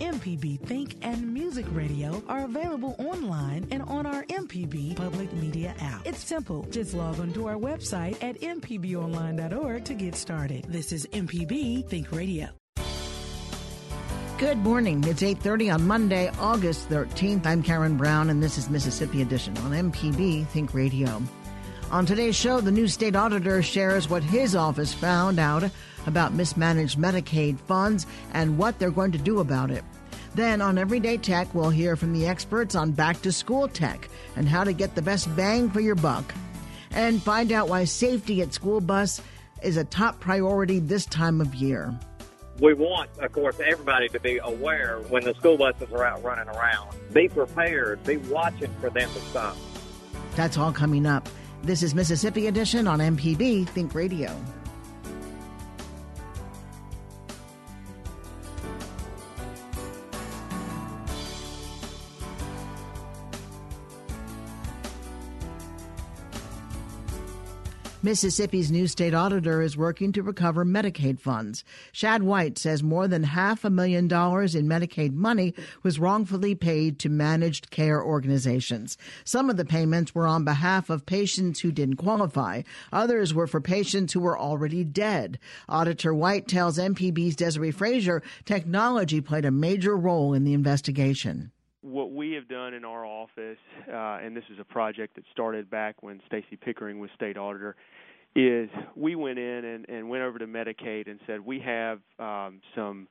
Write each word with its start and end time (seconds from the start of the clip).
MPB 0.00 0.60
Think 0.60 0.96
and 1.02 1.32
Music 1.32 1.66
Radio 1.70 2.22
are 2.28 2.44
available 2.44 2.94
online 2.98 3.66
and 3.70 3.82
on 3.82 4.06
our 4.06 4.24
MPB 4.24 4.96
public 4.96 5.32
media 5.32 5.74
app. 5.80 6.06
It's 6.06 6.22
simple. 6.24 6.64
Just 6.70 6.94
log 6.94 7.20
on 7.20 7.32
to 7.34 7.46
our 7.46 7.56
website 7.56 8.22
at 8.22 8.40
mpbonline.org 8.40 9.84
to 9.84 9.94
get 9.94 10.14
started. 10.14 10.64
This 10.68 10.92
is 10.92 11.06
MPB 11.06 11.88
Think 11.88 12.12
Radio. 12.12 12.48
Good 14.38 14.58
morning. 14.58 15.04
It's 15.04 15.22
8:30 15.22 15.70
on 15.74 15.86
Monday, 15.86 16.30
August 16.40 16.88
13th. 16.88 17.46
I'm 17.46 17.62
Karen 17.62 17.96
Brown 17.96 18.30
and 18.30 18.42
this 18.42 18.58
is 18.58 18.68
Mississippi 18.68 19.22
Edition 19.22 19.56
on 19.58 19.72
MPB 19.72 20.46
Think 20.48 20.74
Radio. 20.74 21.22
On 21.90 22.04
today's 22.04 22.34
show, 22.34 22.60
the 22.60 22.72
new 22.72 22.88
state 22.88 23.14
auditor 23.14 23.62
shares 23.62 24.10
what 24.10 24.24
his 24.24 24.56
office 24.56 24.92
found 24.92 25.38
out 25.38 25.70
about 26.06 26.34
mismanaged 26.34 26.98
Medicaid 26.98 27.58
funds 27.60 28.06
and 28.32 28.58
what 28.58 28.78
they're 28.78 28.90
going 28.90 29.12
to 29.12 29.18
do 29.18 29.40
about 29.40 29.70
it. 29.70 29.84
Then 30.34 30.60
on 30.60 30.78
Everyday 30.78 31.16
Tech, 31.16 31.54
we'll 31.54 31.70
hear 31.70 31.94
from 31.94 32.12
the 32.12 32.26
experts 32.26 32.74
on 32.74 32.90
back 32.90 33.22
to 33.22 33.30
school 33.30 33.68
tech 33.68 34.08
and 34.34 34.48
how 34.48 34.64
to 34.64 34.72
get 34.72 34.94
the 34.94 35.02
best 35.02 35.34
bang 35.36 35.70
for 35.70 35.80
your 35.80 35.94
buck. 35.94 36.34
And 36.90 37.22
find 37.22 37.52
out 37.52 37.68
why 37.68 37.84
safety 37.84 38.42
at 38.42 38.52
school 38.52 38.80
bus 38.80 39.20
is 39.62 39.76
a 39.76 39.84
top 39.84 40.20
priority 40.20 40.80
this 40.80 41.06
time 41.06 41.40
of 41.40 41.54
year. 41.54 41.96
We 42.60 42.74
want, 42.74 43.10
of 43.18 43.32
course, 43.32 43.58
everybody 43.64 44.08
to 44.10 44.20
be 44.20 44.38
aware 44.38 45.00
when 45.08 45.24
the 45.24 45.34
school 45.34 45.56
buses 45.56 45.92
are 45.92 46.04
out 46.04 46.22
running 46.22 46.48
around. 46.48 46.94
Be 47.12 47.28
prepared, 47.28 48.02
be 48.04 48.16
watching 48.16 48.72
for 48.80 48.90
them 48.90 49.10
to 49.12 49.20
stop. 49.20 49.56
That's 50.36 50.56
all 50.56 50.72
coming 50.72 51.06
up. 51.06 51.28
This 51.62 51.82
is 51.82 51.94
Mississippi 51.94 52.46
Edition 52.46 52.86
on 52.86 52.98
MPB 52.98 53.68
Think 53.68 53.94
Radio. 53.94 54.36
Mississippi's 68.04 68.70
new 68.70 68.86
state 68.86 69.14
auditor 69.14 69.62
is 69.62 69.78
working 69.78 70.12
to 70.12 70.22
recover 70.22 70.62
Medicaid 70.62 71.18
funds. 71.18 71.64
Shad 71.90 72.22
White 72.22 72.58
says 72.58 72.82
more 72.82 73.08
than 73.08 73.22
half 73.22 73.64
a 73.64 73.70
million 73.70 74.08
dollars 74.08 74.54
in 74.54 74.68
Medicaid 74.68 75.14
money 75.14 75.54
was 75.82 75.98
wrongfully 75.98 76.54
paid 76.54 76.98
to 76.98 77.08
managed 77.08 77.70
care 77.70 78.04
organizations. 78.04 78.98
Some 79.24 79.48
of 79.48 79.56
the 79.56 79.64
payments 79.64 80.14
were 80.14 80.26
on 80.26 80.44
behalf 80.44 80.90
of 80.90 81.06
patients 81.06 81.60
who 81.60 81.72
didn't 81.72 81.96
qualify. 81.96 82.60
Others 82.92 83.32
were 83.32 83.46
for 83.46 83.62
patients 83.62 84.12
who 84.12 84.20
were 84.20 84.38
already 84.38 84.84
dead. 84.84 85.38
Auditor 85.66 86.12
White 86.12 86.46
tells 86.46 86.76
MPB's 86.76 87.36
Desiree 87.36 87.70
Frazier 87.70 88.22
technology 88.44 89.22
played 89.22 89.46
a 89.46 89.50
major 89.50 89.96
role 89.96 90.34
in 90.34 90.44
the 90.44 90.52
investigation 90.52 91.52
what 91.84 92.12
we 92.12 92.32
have 92.32 92.48
done 92.48 92.72
in 92.72 92.84
our 92.84 93.04
office, 93.04 93.58
uh, 93.88 94.18
and 94.22 94.34
this 94.34 94.44
is 94.50 94.58
a 94.58 94.64
project 94.64 95.16
that 95.16 95.24
started 95.30 95.68
back 95.68 96.02
when 96.02 96.20
Stacy 96.26 96.56
Pickering 96.56 96.98
was 96.98 97.10
state 97.14 97.36
auditor, 97.36 97.76
is 98.34 98.70
we 98.96 99.14
went 99.14 99.38
in 99.38 99.64
and, 99.64 99.88
and 99.88 100.08
went 100.08 100.22
over 100.22 100.38
to 100.38 100.46
Medicaid 100.46 101.08
and 101.08 101.20
said 101.26 101.40
we 101.40 101.60
have 101.60 102.00
um, 102.18 102.60
some 102.74 103.06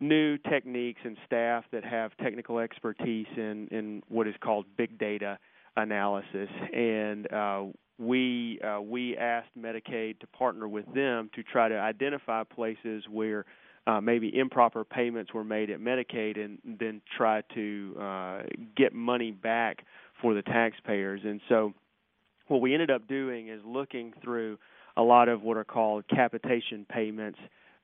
new 0.00 0.38
techniques 0.38 1.00
and 1.04 1.18
staff 1.26 1.64
that 1.70 1.84
have 1.84 2.16
technical 2.16 2.58
expertise 2.58 3.26
in, 3.36 3.68
in 3.70 4.02
what 4.08 4.26
is 4.26 4.34
called 4.40 4.64
big 4.76 4.98
data 4.98 5.38
analysis, 5.76 6.48
and 6.72 7.30
uh, 7.32 7.64
we 7.98 8.58
uh, 8.62 8.80
we 8.80 9.16
asked 9.16 9.50
Medicaid 9.58 10.18
to 10.20 10.26
partner 10.28 10.66
with 10.66 10.86
them 10.94 11.30
to 11.34 11.42
try 11.42 11.68
to 11.68 11.78
identify 11.78 12.42
places 12.42 13.04
where 13.10 13.44
uh, 13.86 14.00
maybe 14.00 14.36
improper 14.36 14.84
payments 14.84 15.32
were 15.34 15.44
made 15.44 15.70
at 15.70 15.80
Medicaid, 15.80 16.42
and 16.42 16.58
then 16.64 17.02
try 17.16 17.42
to 17.54 17.96
uh, 18.00 18.42
get 18.76 18.92
money 18.92 19.30
back 19.30 19.84
for 20.20 20.34
the 20.34 20.42
taxpayers. 20.42 21.20
And 21.24 21.40
so 21.48 21.74
what 22.48 22.60
we 22.60 22.72
ended 22.72 22.90
up 22.90 23.06
doing 23.08 23.48
is 23.48 23.60
looking 23.64 24.12
through 24.22 24.58
a 24.96 25.02
lot 25.02 25.28
of 25.28 25.42
what 25.42 25.56
are 25.56 25.64
called 25.64 26.04
capitation 26.08 26.86
payments 26.88 27.38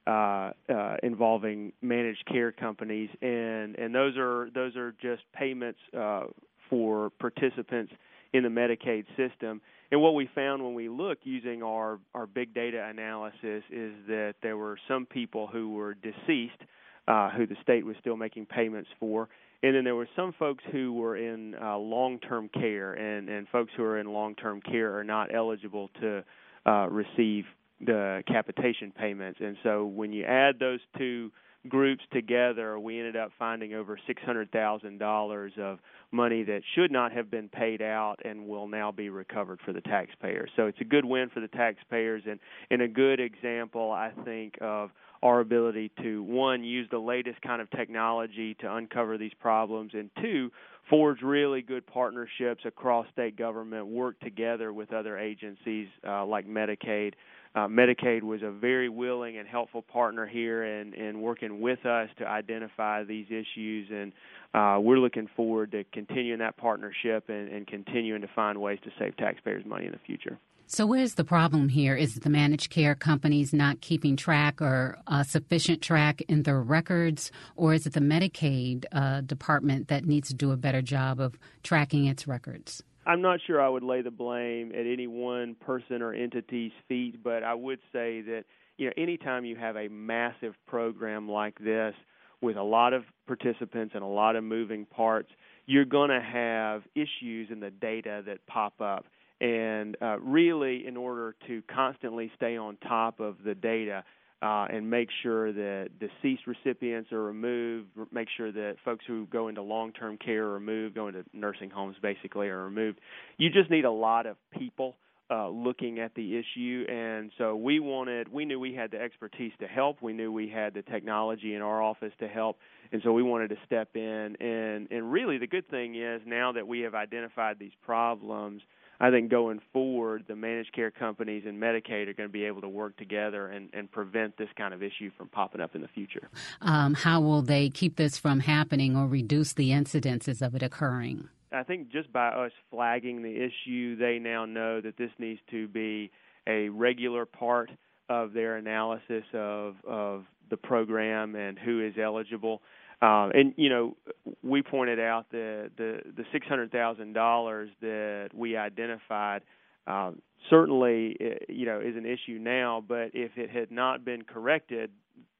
uh, 0.06 0.53
uh, 0.69 0.97
involving 1.03 1.72
managed 1.83 2.25
care 2.27 2.53
companies, 2.53 3.10
and 3.21 3.77
and 3.77 3.94
those 3.94 4.16
are 4.16 4.49
those 4.55 4.75
are 4.77 4.94
just 5.03 5.22
payments 5.34 5.78
uh, 5.97 6.25
for 6.71 7.10
participants 7.19 7.93
in 8.33 8.43
the 8.43 8.49
Medicaid 8.49 9.05
system. 9.17 9.61
And 9.91 10.01
what 10.01 10.15
we 10.15 10.29
found 10.35 10.63
when 10.63 10.75
we 10.75 10.89
looked 10.89 11.27
using 11.27 11.63
our 11.63 11.99
our 12.15 12.27
big 12.27 12.55
data 12.55 12.85
analysis 12.89 13.65
is 13.71 13.93
that 14.07 14.35
there 14.43 14.57
were 14.57 14.79
some 14.87 15.07
people 15.07 15.49
who 15.49 15.75
were 15.75 15.95
deceased, 15.95 16.61
uh, 17.09 17.31
who 17.31 17.47
the 17.47 17.57
state 17.63 17.85
was 17.85 17.97
still 18.01 18.17
making 18.17 18.47
payments 18.47 18.89
for, 19.01 19.29
and 19.63 19.75
then 19.75 19.85
there 19.85 19.97
were 19.97 20.09
some 20.15 20.33
folks 20.39 20.63
who 20.71 20.93
were 20.93 21.17
in 21.17 21.55
uh, 21.61 21.77
long-term 21.77 22.51
care, 22.55 22.95
and 22.95 23.29
and 23.29 23.49
folks 23.49 23.73
who 23.77 23.83
are 23.83 23.99
in 23.99 24.07
long-term 24.07 24.61
care 24.61 24.97
are 24.97 25.05
not 25.05 25.35
eligible 25.35 25.91
to 26.01 26.25
uh, 26.67 26.87
receive 26.89 27.45
the 27.81 28.23
capitation 28.27 28.93
payments. 28.93 29.41
And 29.43 29.57
so 29.63 29.87
when 29.87 30.13
you 30.13 30.25
add 30.25 30.59
those 30.59 30.81
two 30.99 31.33
groups 31.69 32.03
together, 32.12 32.78
we 32.78 32.98
ended 32.98 33.16
up 33.16 33.31
finding 33.38 33.75
over 33.75 33.98
$600,000 34.09 35.59
of 35.59 35.78
money 36.12 36.43
that 36.44 36.62
should 36.75 36.91
not 36.91 37.12
have 37.12 37.31
been 37.31 37.48
paid 37.48 37.82
out 37.82 38.16
and 38.25 38.47
will 38.47 38.66
now 38.66 38.91
be 38.91 39.10
recovered 39.10 39.60
for 39.65 39.72
the 39.72 39.81
taxpayers. 39.82 40.50
So 40.56 40.66
it's 40.66 40.81
a 40.81 40.84
good 40.84 41.04
win 41.04 41.28
for 41.28 41.41
the 41.41 41.48
taxpayers 41.48 42.22
and, 42.28 42.41
and 42.71 42.82
a 42.82 42.88
good 42.88 43.21
example, 43.21 43.93
I 43.93 44.12
think, 44.25 44.56
of 44.60 44.91
our 45.23 45.41
ability 45.41 45.91
to 46.03 46.23
one 46.23 46.65
use 46.65 46.89
the 46.91 46.99
latest 46.99 47.41
kind 47.43 47.61
of 47.61 47.71
technology 47.71 48.55
to 48.61 48.75
uncover 48.75 49.19
these 49.19 49.33
problems 49.41 49.93
and 49.95 50.11
two 50.21 50.51
forge 50.89 51.23
really 51.23 51.63
good 51.63 51.87
partnerships 51.87 52.63
across 52.65 53.07
state 53.13 53.37
government 53.37 53.87
work 53.87 54.19
together 54.21 54.73
with 54.73 54.93
other 54.93 55.19
agencies 55.19 55.89
uh, 56.07 56.25
like 56.25 56.49
medicaid. 56.49 57.13
Uh, 57.55 57.67
medicaid 57.67 58.23
was 58.23 58.43
a 58.43 58.51
very 58.51 58.89
willing 58.89 59.39
and 59.39 59.47
helpful 59.47 59.83
partner 59.83 60.27
here 60.27 60.65
in, 60.65 60.95
in 60.95 61.21
working 61.21 61.61
with 61.61 61.85
us 61.85 62.09
to 62.19 62.27
identify 62.27 63.05
these 63.05 63.27
issues 63.27 63.89
and 63.93 64.13
uh, 64.53 64.81
we're 64.81 64.99
looking 64.99 65.28
forward 65.37 65.71
to 65.71 65.84
continuing 65.93 66.41
that 66.41 66.57
partnership 66.57 67.28
and, 67.28 67.49
and 67.49 67.66
continuing 67.66 68.21
to 68.21 68.28
find 68.34 68.61
ways 68.61 68.78
to 68.83 68.91
save 68.99 69.16
taxpayers 69.16 69.65
money 69.65 69.87
in 69.87 69.93
the 69.93 69.99
future 70.07 70.39
so, 70.72 70.87
where's 70.87 71.15
the 71.15 71.25
problem 71.25 71.69
here? 71.69 71.97
Is 71.97 72.15
the 72.15 72.31
managed 72.31 72.71
care 72.71 72.95
companies 72.95 73.53
not 73.53 73.81
keeping 73.81 74.15
track 74.15 74.63
or 74.63 74.99
uh, 75.09 75.25
sufficient 75.25 75.83
track 75.83 76.22
in 76.28 76.45
their 76.45 76.61
records, 76.61 77.33
or 77.57 77.75
is 77.75 77.89
it 77.89 77.95
the 77.95 78.01
Medicaid 78.01 78.84
uh, 78.93 79.22
department 79.22 79.89
that 79.89 80.05
needs 80.05 80.28
to 80.28 80.34
do 80.34 80.53
a 80.53 80.57
better 80.57 80.81
job 80.81 81.19
of 81.19 81.37
tracking 81.65 82.05
its 82.05 82.28
records? 82.28 82.84
I'm 83.05 83.21
not 83.21 83.41
sure 83.45 83.61
I 83.61 83.69
would 83.69 83.83
lay 83.83 84.03
the 84.03 84.13
blame 84.13 84.71
at 84.71 84.87
any 84.87 85.09
one 85.09 85.57
person 85.57 86.03
or 86.03 86.15
entity's 86.15 86.71
feet, 86.87 87.21
but 87.21 87.43
I 87.43 87.55
would 87.55 87.81
say 87.93 88.21
that 88.21 88.45
you 88.77 88.87
know 88.87 88.93
anytime 88.97 89.45
you 89.45 89.57
have 89.57 89.75
a 89.75 89.89
massive 89.89 90.55
program 90.69 91.28
like 91.28 91.59
this 91.59 91.97
with 92.41 92.57
a 92.57 92.63
lot 92.63 92.93
of 92.93 93.03
participants 93.27 93.97
and 93.97 94.05
a 94.05 94.07
lot 94.07 94.37
of 94.37 94.45
moving 94.45 94.87
parts, 94.87 95.31
you're 95.66 95.84
going 95.84 96.11
to 96.11 96.21
have 96.21 96.83
issues 96.95 97.49
in 97.51 97.59
the 97.59 97.73
data 97.73 98.23
that 98.27 98.47
pop 98.47 98.81
up 98.81 99.07
and 99.41 99.97
uh, 100.03 100.19
really, 100.21 100.87
in 100.87 100.97
order 100.97 101.34
to 101.47 101.63
constantly 101.72 102.31
stay 102.37 102.57
on 102.57 102.77
top 102.77 103.21
of 103.21 103.37
the 103.45 103.54
data, 103.54 104.04
uh, 104.42 104.66
and 104.71 104.89
make 104.89 105.09
sure 105.22 105.53
that 105.53 105.91
deceased 105.98 106.47
recipients 106.47 107.13
are 107.13 107.22
removed, 107.22 107.89
make 108.10 108.28
sure 108.37 108.51
that 108.51 108.77
folks 108.84 109.04
who 109.07 109.27
go 109.27 109.48
into 109.48 109.60
long 109.60 109.92
term 109.92 110.16
care 110.16 110.47
are 110.47 110.54
removed, 110.54 110.95
go 110.95 111.09
into 111.09 111.25
nursing 111.34 111.69
homes 111.69 111.97
basically 112.01 112.48
are 112.48 112.65
removed. 112.65 112.98
You 113.37 113.51
just 113.51 113.71
need 113.71 113.84
a 113.84 113.91
lot 113.91 114.27
of 114.27 114.37
people. 114.51 114.97
Uh, 115.33 115.48
looking 115.48 116.01
at 116.01 116.13
the 116.16 116.37
issue, 116.37 116.84
and 116.89 117.31
so 117.39 117.54
we 117.54 117.78
wanted, 117.78 118.27
we 118.33 118.45
knew 118.45 118.59
we 118.59 118.75
had 118.75 118.91
the 118.91 119.01
expertise 119.01 119.53
to 119.60 119.66
help. 119.69 120.03
We 120.03 120.13
knew 120.13 120.33
we 120.33 120.48
had 120.48 120.75
the 120.75 120.83
technology 120.83 121.54
in 121.54 121.63
our 121.63 121.81
office 121.81 122.13
to 122.19 122.27
help, 122.27 122.59
and 122.91 123.01
so 123.04 123.13
we 123.13 123.22
wanted 123.22 123.51
to 123.51 123.57
step 123.65 123.91
in. 123.95 124.37
And 124.41 124.89
and 124.91 125.13
really, 125.13 125.39
the 125.39 125.47
good 125.47 125.71
thing 125.71 125.95
is 125.95 126.21
now 126.27 126.51
that 126.51 126.66
we 126.66 126.81
have 126.81 126.97
identified 126.97 127.60
these 127.60 127.71
problems, 127.84 128.63
I 129.03 129.11
think 129.11 129.31
going 129.31 129.61
forward, 129.73 130.25
the 130.29 130.37
managed 130.37 130.75
care 130.75 130.91
companies 130.91 131.45
and 131.47 131.61
Medicaid 131.61 132.07
are 132.09 132.13
going 132.13 132.29
to 132.29 132.33
be 132.33 132.45
able 132.45 132.61
to 132.61 132.69
work 132.69 132.97
together 132.99 133.49
and, 133.49 133.71
and 133.73 133.91
prevent 133.91 134.37
this 134.37 134.51
kind 134.57 134.75
of 134.75 134.83
issue 134.83 135.11
from 135.17 135.29
popping 135.29 135.63
up 135.63 135.75
in 135.75 135.81
the 135.81 135.89
future. 135.89 136.29
Um, 136.61 136.93
how 136.93 137.23
will 137.23 137.41
they 137.41 137.71
keep 137.71 137.97
this 137.97 138.19
from 138.19 138.41
happening 138.41 138.97
or 138.97 139.07
reduce 139.07 139.55
the 139.55 139.71
incidences 139.71 140.43
of 140.43 140.55
it 140.55 140.63
occurring? 140.63 141.29
I 141.51 141.63
think 141.63 141.91
just 141.91 142.13
by 142.13 142.29
us 142.29 142.53
flagging 142.71 143.23
the 143.23 143.35
issue, 143.35 143.97
they 143.97 144.19
now 144.19 144.45
know 144.45 144.81
that 144.83 144.97
this 144.99 145.11
needs 145.19 145.41
to 145.51 145.67
be 145.67 146.11
a 146.47 146.69
regular 146.69 147.25
part 147.25 147.71
of 148.09 148.33
their 148.33 148.57
analysis 148.57 149.25
of 149.33 149.77
of 149.87 150.25
the 150.51 150.57
program 150.57 151.35
and 151.37 151.59
who 151.59 151.85
is 151.85 151.95
eligible. 152.01 152.61
Uh, 153.03 153.31
and 153.33 153.55
you 153.57 153.69
know, 153.71 153.97
we 154.43 154.63
pointed 154.63 155.01
out 155.01 155.27
the 155.31 155.71
the 155.77 156.01
the 156.17 156.25
six 156.33 156.47
hundred 156.47 156.71
thousand 156.71 157.15
dollars 157.15 157.71
that 157.81 158.31
we 158.35 158.57
identified. 158.57 159.43
Uh, 159.87 160.13
certainly, 160.51 161.17
uh, 161.21 161.45
you 161.49 161.65
know, 161.65 161.81
is 161.81 161.97
an 161.97 162.05
issue 162.05 162.39
now. 162.39 162.85
But 162.87 163.11
if 163.15 163.33
it 163.37 163.51
had 163.51 163.71
not 163.71 164.05
been 164.05 164.23
corrected, 164.23 164.91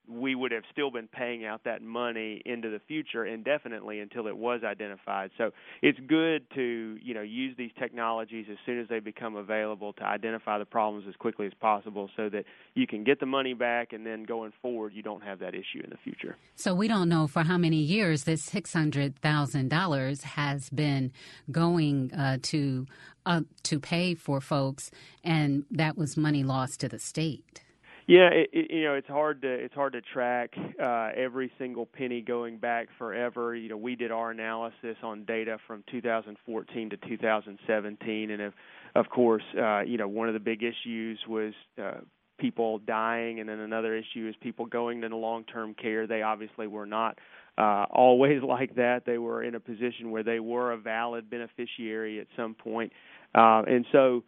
we 0.08 0.35
would 0.35 0.52
have 0.52 0.64
still 0.73 0.91
been 0.91 1.08
paying 1.08 1.44
out 1.44 1.62
that 1.64 1.82
money 1.82 2.43
into 2.44 2.69
the 2.70 2.81
future 2.88 3.25
indefinitely 3.25 4.00
until 4.00 4.26
it 4.26 4.37
was 4.37 4.62
identified. 4.64 5.31
So 5.38 5.50
it's 5.82 5.99
good 6.06 6.44
to 6.55 6.99
you 7.02 7.14
know 7.14 7.23
use 7.23 7.55
these 7.56 7.70
technologies 7.79 8.47
as 8.50 8.58
soon 8.67 8.81
as 8.81 8.88
they 8.88 9.00
become 9.00 9.37
available 9.37 9.93
to 9.94 10.05
identify 10.05 10.58
the 10.58 10.64
problems 10.64 11.06
as 11.08 11.14
quickly 11.17 11.47
as 11.47 11.52
possible, 11.61 12.11
so 12.17 12.29
that 12.29 12.44
you 12.75 12.87
can 12.87 13.05
get 13.05 13.20
the 13.20 13.26
money 13.26 13.55
back, 13.55 13.93
and 13.93 14.05
then 14.05 14.25
going 14.25 14.52
forward 14.62 14.93
you 14.94 15.02
don't 15.02 15.23
have 15.23 15.38
that 15.38 15.55
issue 15.55 15.81
in 15.82 15.91
the 15.91 15.99
future. 16.02 16.37
So 16.56 16.75
we 16.75 16.88
don't 16.88 17.08
know 17.08 17.26
for 17.26 17.43
how 17.43 17.58
many 17.58 17.79
years 17.79 18.25
this 18.25 18.43
six 18.43 18.73
hundred 18.73 19.19
thousand 19.20 19.69
dollars 19.69 20.23
has 20.23 20.70
been 20.70 21.12
going 21.50 22.12
uh, 22.12 22.38
to 22.43 22.87
uh, 23.26 23.43
to 23.64 23.79
pay 23.79 24.14
for 24.14 24.41
folks, 24.41 24.91
and 25.23 25.64
that 25.70 25.97
was 25.97 26.17
money 26.17 26.43
lost 26.43 26.81
to 26.81 26.88
the 26.88 26.99
state. 26.99 27.62
Yeah, 28.11 28.29
it, 28.33 28.51
it, 28.53 28.71
you 28.73 28.83
know 28.87 28.95
it's 28.95 29.07
hard 29.07 29.41
to 29.43 29.49
it's 29.49 29.73
hard 29.73 29.93
to 29.93 30.01
track 30.01 30.51
uh, 30.83 31.11
every 31.17 31.53
single 31.61 31.87
penny 31.87 32.21
going 32.23 32.59
back 32.59 32.89
forever. 32.99 33.55
You 33.55 33.69
know, 33.69 33.77
we 33.77 33.95
did 33.95 34.11
our 34.11 34.33
analysis 34.33 34.97
on 35.05 35.25
data 35.27 35.59
from 35.69 35.85
2014 35.93 36.91
to 36.91 36.97
2017, 36.97 38.31
and 38.33 38.43
of 38.43 38.53
of 38.97 39.09
course, 39.11 39.45
uh, 39.57 39.83
you 39.83 39.97
know, 39.97 40.09
one 40.09 40.27
of 40.27 40.35
the 40.35 40.41
big 40.41 40.65
issues 40.65 41.21
was 41.29 41.53
uh, 41.81 41.99
people 42.41 42.81
dying, 42.81 43.39
and 43.39 43.49
then 43.49 43.61
another 43.61 43.95
issue 43.95 44.27
is 44.29 44.35
people 44.43 44.67
going 44.67 45.05
into 45.05 45.17
long-term 45.17 45.75
care. 45.75 46.09
They 46.09 46.23
obviously 46.23 46.67
were 46.67 46.87
not 46.87 47.17
uh, 47.59 47.87
always 47.91 48.43
like 48.47 48.75
that. 48.75 49.05
They 49.07 49.19
were 49.19 49.45
in 49.45 49.55
a 49.55 49.61
position 49.61 50.11
where 50.11 50.25
they 50.25 50.41
were 50.41 50.73
a 50.73 50.77
valid 50.77 51.31
beneficiary 51.31 52.19
at 52.19 52.27
some 52.37 52.57
point, 52.57 52.93
uh, 53.37 53.62
and 53.69 53.87
so 53.93 54.25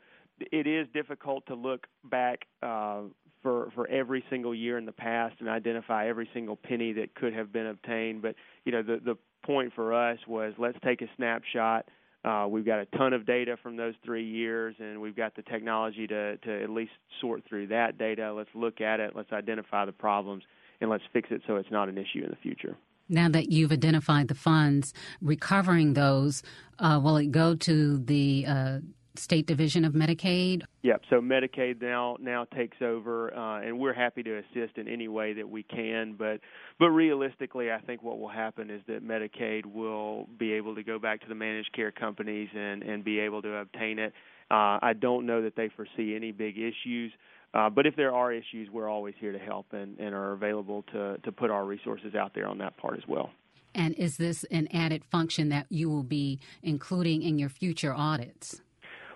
it 0.53 0.67
is 0.69 0.87
difficult 0.95 1.47
to 1.47 1.55
look 1.57 1.87
back 2.05 2.43
uh, 2.63 3.03
for 3.43 3.71
for 3.75 3.87
every 3.89 4.25
single 4.31 4.55
year 4.55 4.79
in 4.79 4.87
the 4.87 4.93
past 4.93 5.37
and 5.41 5.49
identify 5.49 6.09
every 6.09 6.29
single 6.33 6.57
penny 6.57 6.93
that 6.95 7.15
could 7.15 7.35
have 7.35 7.53
been 7.53 7.67
obtained. 7.67 8.23
But 8.23 8.35
you 8.65 8.73
know, 8.73 8.83
the 8.83 9.01
the 9.05 9.17
point 9.45 9.73
for 9.75 9.93
us 9.93 10.19
was 10.27 10.55
let's 10.59 10.79
take 10.85 11.03
a 11.03 11.07
snapshot. 11.17 11.87
Uh, 12.25 12.47
we've 12.49 12.65
got 12.65 12.79
a 12.79 12.87
ton 12.97 13.13
of 13.13 13.27
data 13.27 13.57
from 13.61 13.77
those 13.77 13.95
three 14.05 14.25
years, 14.25 14.77
and 14.79 15.01
we've 15.01 15.17
got 15.17 15.35
the 15.35 15.43
technology 15.43 16.07
to 16.07 16.37
to 16.39 16.63
at 16.63 16.71
least 16.71 16.93
sort 17.21 17.43
through 17.49 17.67
that 17.69 17.99
data. 17.99 18.33
Let's 18.33 18.51
look 18.55 18.81
at 18.81 19.01
it. 19.01 19.17
Let's 19.17 19.33
identify 19.33 19.85
the 19.85 19.93
problems, 19.93 20.45
and 20.81 20.89
let's 20.89 21.05
fix 21.13 21.29
it 21.31 21.43
so 21.47 21.57
it's 21.57 21.71
not 21.71 21.89
an 21.89 21.99
issue 21.99 22.23
in 22.23 22.31
the 22.31 22.37
future. 22.37 22.77
Now 23.09 23.29
that 23.29 23.51
you've 23.51 23.73
identified 23.73 24.29
the 24.29 24.35
funds, 24.35 24.95
recovering 25.21 25.95
those, 25.95 26.43
uh, 26.79 27.01
will 27.03 27.17
it 27.17 27.33
go 27.33 27.55
to 27.57 27.99
the 27.99 28.47
uh, 28.47 28.79
state 29.17 29.47
division 29.47 29.85
of 29.85 29.93
Medicaid? 29.93 30.63
Yep. 30.83 31.03
So 31.11 31.21
Medicaid 31.21 31.81
now 31.81 32.17
now 32.21 32.45
takes 32.45 32.77
over, 32.81 33.35
uh, 33.37 33.61
and 33.61 33.79
we're 33.79 33.93
happy 33.93 34.23
to 34.23 34.39
assist 34.39 34.79
in 34.79 34.89
any 34.89 35.09
way 35.09 35.33
that 35.35 35.49
we 35.49 35.63
can. 35.63 36.15
But 36.19 36.41
but 36.79 36.91
realistically, 36.91 37.71
I 37.71 37.81
think 37.81 38.03
what 38.03 38.19
will 38.19 38.29
happen 38.29 38.71
is 38.71 38.83
that 38.87 39.07
Medicaid 39.07 39.67
will 39.67 40.29
be 40.39 40.53
able 40.53 40.75
to 40.75 40.83
go 40.83 40.99
back 40.99 41.21
to 41.23 41.29
the 41.29 41.35
managed 41.35 41.73
care 41.75 41.93
companies 41.93 42.49
and 42.55 42.83
and 42.83 43.05
be 43.05 43.21
able 43.21 43.43
to 43.43 43.57
obtain 43.57 43.99
it. 43.99 44.13
Uh, 44.51 44.79
I 44.83 44.93
don't 44.99 45.27
know 45.27 45.43
that 45.43 45.57
they 45.57 45.71
foresee 45.75 46.15
any 46.15 46.33
big 46.33 46.57
issues. 46.59 47.13
Uh, 47.55 47.69
but 47.69 47.87
if 47.87 47.95
there 47.97 48.15
are 48.15 48.33
issues, 48.33 48.71
we're 48.71 48.89
always 48.89 49.15
here 49.21 49.33
to 49.33 49.39
help 49.39 49.67
and, 49.73 49.99
and 49.99 50.15
are 50.15 50.33
available 50.33 50.85
to, 50.93 51.19
to 51.19 51.31
put 51.31 51.51
our 51.51 51.67
resources 51.67 52.15
out 52.15 52.33
there 52.35 52.47
on 52.47 52.59
that 52.59 52.77
part 52.79 52.97
as 52.97 53.07
well. 53.07 53.31
And 53.75 53.95
is 53.95 54.17
this 54.17 54.45
an 54.45 54.69
added 54.73 55.05
function 55.05 55.49
that 55.51 55.67
you 55.71 55.89
will 55.89 56.03
be 56.03 56.41
including 56.63 57.23
in 57.23 57.39
your 57.39 57.49
future 57.49 57.95
audits? 57.95 58.61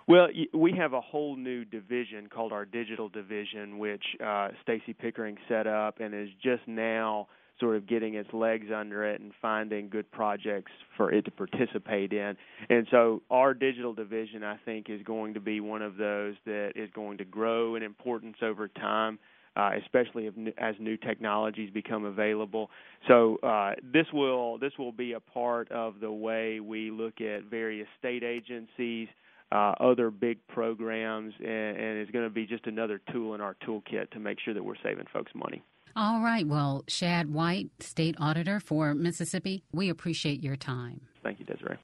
Well, 0.09 0.29
we 0.55 0.73
have 0.79 0.93
a 0.93 1.01
whole 1.01 1.35
new 1.35 1.65
division 1.65 2.29
called 2.33 2.53
our 2.53 2.65
digital 2.65 3.09
division, 3.09 3.79
which 3.79 4.05
uh, 4.25 4.49
Stacy 4.63 4.93
Pickering 4.93 5.37
set 5.49 5.67
up 5.67 5.99
and 5.99 6.15
is 6.15 6.29
just 6.41 6.63
now 6.69 7.27
sort 7.59 7.75
of 7.75 7.89
getting 7.89 8.15
its 8.15 8.33
legs 8.33 8.67
under 8.75 9.05
it 9.05 9.21
and 9.21 9.33
finding 9.43 9.89
good 9.89 10.09
projects 10.13 10.71
for 10.97 11.11
it 11.11 11.25
to 11.25 11.31
participate 11.33 12.13
in. 12.13 12.37
And 12.69 12.87
so 12.91 13.23
our 13.31 13.53
digital 13.53 13.95
division, 13.95 14.45
I 14.45 14.59
think, 14.65 14.89
is 14.89 15.03
going 15.03 15.35
to 15.35 15.41
be 15.41 15.61
one 15.61 15.83
of 15.83 15.97
those 15.97 16.35
that 16.45 16.73
is 16.77 16.89
going 16.95 17.19
to 17.19 17.25
grow 17.25 17.75
in 17.75 17.83
importance 17.83 18.37
over 18.43 18.69
time. 18.69 19.19
Uh, 19.57 19.71
especially 19.83 20.27
if, 20.27 20.35
as 20.59 20.75
new 20.79 20.99
technologies 20.99 21.71
become 21.73 22.05
available. 22.05 22.69
So 23.09 23.39
uh, 23.39 23.73
this 23.83 24.05
will 24.13 24.59
this 24.59 24.73
will 24.79 24.93
be 24.93 25.15
a 25.15 25.21
part 25.21 25.73
of 25.73 25.95
the 25.99 26.13
way 26.13 26.61
we 26.61 26.91
look 26.91 27.23
at 27.23 27.45
various 27.45 27.89
state 27.99 28.23
agencies, 28.23 29.09
uh, 29.53 29.75
other 29.81 30.11
big 30.11 30.39
programs, 30.49 31.35
and, 31.39 31.77
and 31.77 32.03
is 32.03 32.11
going 32.11 32.25
to 32.25 32.31
be 32.31 32.47
just 32.47 32.67
another 32.67 33.01
tool 33.13 33.35
in 33.35 33.41
our 33.41 33.57
toolkit 33.67 34.11
to 34.11 34.19
make 34.19 34.39
sure 34.41 34.55
that 34.55 34.65
we're 34.65 34.75
saving 34.83 35.07
folks 35.13 35.33
money. 35.35 35.63
All 35.95 36.21
right. 36.21 36.47
Well, 36.47 36.85
Shad 36.89 37.33
White, 37.33 37.71
State 37.81 38.17
Auditor 38.19 38.61
for 38.61 38.95
Mississippi, 38.95 39.65
we 39.73 39.89
appreciate 39.89 40.43
your 40.43 40.57
time. 40.57 41.01
Thank 41.23 41.41
you, 41.41 41.47
Desiree. 41.47 41.79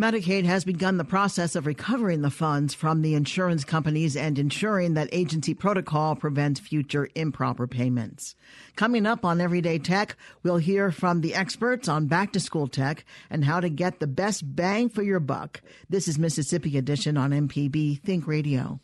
Medicaid 0.00 0.44
has 0.44 0.64
begun 0.64 0.96
the 0.96 1.04
process 1.04 1.56
of 1.56 1.66
recovering 1.66 2.22
the 2.22 2.30
funds 2.30 2.72
from 2.72 3.02
the 3.02 3.14
insurance 3.14 3.64
companies 3.64 4.16
and 4.16 4.38
ensuring 4.38 4.94
that 4.94 5.08
agency 5.10 5.54
protocol 5.54 6.14
prevents 6.14 6.60
future 6.60 7.08
improper 7.16 7.66
payments. 7.66 8.36
Coming 8.76 9.06
up 9.06 9.24
on 9.24 9.40
Everyday 9.40 9.80
Tech, 9.80 10.14
we'll 10.44 10.58
hear 10.58 10.92
from 10.92 11.20
the 11.20 11.34
experts 11.34 11.88
on 11.88 12.06
back 12.06 12.32
to 12.34 12.38
school 12.38 12.68
tech 12.68 13.04
and 13.28 13.44
how 13.44 13.58
to 13.58 13.68
get 13.68 13.98
the 13.98 14.06
best 14.06 14.44
bang 14.54 14.88
for 14.88 15.02
your 15.02 15.18
buck. 15.18 15.62
This 15.90 16.06
is 16.06 16.16
Mississippi 16.16 16.78
Edition 16.78 17.16
on 17.16 17.32
MPB 17.32 18.00
Think 18.00 18.28
Radio. 18.28 18.78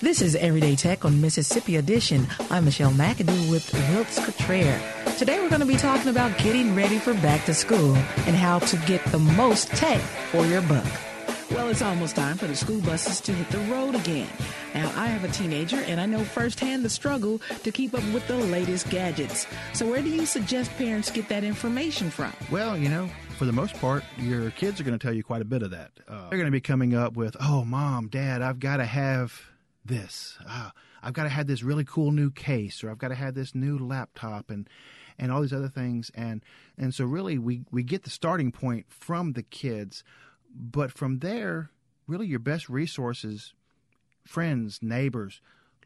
This 0.00 0.22
is 0.22 0.36
Everyday 0.36 0.74
Tech 0.74 1.04
on 1.04 1.20
Mississippi 1.20 1.76
Edition. 1.76 2.26
I'm 2.50 2.64
Michelle 2.64 2.92
McAdoo 2.92 3.50
with 3.50 3.70
Wiltz 3.70 4.24
Cutrer. 4.24 5.01
Today 5.18 5.40
we're 5.40 5.50
going 5.50 5.60
to 5.60 5.66
be 5.66 5.76
talking 5.76 6.08
about 6.08 6.36
getting 6.38 6.74
ready 6.74 6.98
for 6.98 7.14
back 7.14 7.44
to 7.44 7.54
school 7.54 7.94
and 7.94 8.34
how 8.34 8.58
to 8.60 8.76
get 8.86 9.04
the 9.06 9.18
most 9.18 9.68
tech 9.68 10.00
for 10.30 10.44
your 10.46 10.62
buck. 10.62 10.84
Well, 11.50 11.68
it's 11.68 11.82
almost 11.82 12.16
time 12.16 12.38
for 12.38 12.46
the 12.46 12.56
school 12.56 12.80
buses 12.80 13.20
to 13.22 13.32
hit 13.32 13.48
the 13.50 13.58
road 13.72 13.94
again. 13.94 14.28
Now, 14.74 14.90
I 14.96 15.06
have 15.06 15.22
a 15.22 15.32
teenager 15.32 15.76
and 15.76 16.00
I 16.00 16.06
know 16.06 16.24
firsthand 16.24 16.84
the 16.84 16.88
struggle 16.90 17.40
to 17.62 17.70
keep 17.70 17.94
up 17.94 18.02
with 18.12 18.26
the 18.26 18.36
latest 18.36 18.88
gadgets. 18.88 19.46
So, 19.74 19.88
where 19.88 20.02
do 20.02 20.08
you 20.08 20.24
suggest 20.26 20.70
parents 20.76 21.10
get 21.10 21.28
that 21.28 21.44
information 21.44 22.10
from? 22.10 22.32
Well, 22.50 22.76
you 22.76 22.88
know, 22.88 23.08
for 23.38 23.44
the 23.44 23.52
most 23.52 23.74
part, 23.74 24.02
your 24.18 24.50
kids 24.52 24.80
are 24.80 24.84
going 24.84 24.98
to 24.98 25.06
tell 25.06 25.14
you 25.14 25.22
quite 25.22 25.42
a 25.42 25.44
bit 25.44 25.62
of 25.62 25.70
that. 25.72 25.90
Uh, 26.08 26.30
they're 26.30 26.38
going 26.38 26.46
to 26.46 26.50
be 26.50 26.60
coming 26.60 26.94
up 26.94 27.14
with, 27.14 27.36
oh, 27.38 27.64
mom, 27.64 28.08
dad, 28.08 28.40
I've 28.40 28.60
got 28.60 28.78
to 28.78 28.86
have 28.86 29.38
this. 29.84 30.38
Uh, 30.48 30.70
I've 31.02 31.12
got 31.12 31.24
to 31.24 31.28
have 31.28 31.46
this 31.46 31.62
really 31.62 31.84
cool 31.84 32.12
new 32.12 32.30
case, 32.30 32.82
or 32.82 32.90
I've 32.90 32.98
got 32.98 33.08
to 33.08 33.14
have 33.14 33.34
this 33.34 33.54
new 33.54 33.76
laptop. 33.78 34.50
And 34.50 34.68
and 35.18 35.30
all 35.30 35.40
these 35.40 35.52
other 35.52 35.68
things 35.68 36.10
and 36.14 36.42
and 36.76 36.94
so 36.94 37.04
really 37.04 37.38
we 37.38 37.62
we 37.70 37.82
get 37.82 38.02
the 38.04 38.10
starting 38.10 38.52
point 38.52 38.86
from 38.88 39.32
the 39.32 39.42
kids 39.42 40.04
but 40.54 40.92
from 40.92 41.18
there 41.20 41.70
really 42.06 42.26
your 42.26 42.38
best 42.38 42.68
resources 42.68 43.54
friends 44.26 44.78
neighbors 44.82 45.40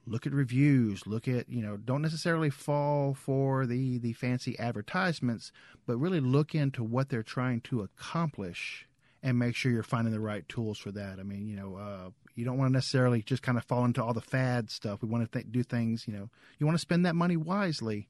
look 0.07 0.27
at 0.27 0.33
reviews 0.33 1.07
look 1.07 1.27
at 1.27 1.49
you 1.49 1.63
know 1.63 1.77
don't 1.77 2.03
necessarily 2.03 2.51
fall 2.51 3.15
for 3.15 3.67
the 3.67 3.99
the 3.99 4.13
fancy 4.13 4.59
advertisements 4.59 5.53
but 5.87 5.97
really 5.97 6.21
look 6.21 6.55
into 6.55 6.83
what 6.85 7.09
they're 7.09 7.23
trying 7.23 7.61
to 7.61 7.83
accomplish 7.83 8.87
and 9.23 9.39
make 9.39 9.57
sure 9.57 9.73
you're 9.73 9.83
finding 9.83 10.13
the 10.13 10.21
right 10.21 10.49
tools 10.49 10.79
for 10.79 10.93
that 10.93 11.19
i 11.19 11.23
mean 11.23 11.47
you 11.49 11.57
know 11.57 11.77
uh, 11.77 12.11
You 12.37 12.45
don't 12.45 12.59
want 12.59 12.69
to 12.69 12.73
necessarily 12.73 13.23
just 13.23 13.43
kind 13.43 13.57
of 13.59 13.65
fall 13.65 13.85
into 13.87 14.05
all 14.05 14.13
the 14.13 14.21
fad 14.21 14.71
stuff. 14.71 15.01
We 15.03 15.09
want 15.09 15.25
to 15.25 15.31
th- 15.39 15.51
do 15.51 15.63
things, 15.63 16.07
you 16.07 16.13
know, 16.13 16.29
you 16.59 16.67
want 16.67 16.77
to 16.77 16.87
spend 16.89 17.07
that 17.07 17.17
money 17.17 17.37
wisely, 17.37 18.09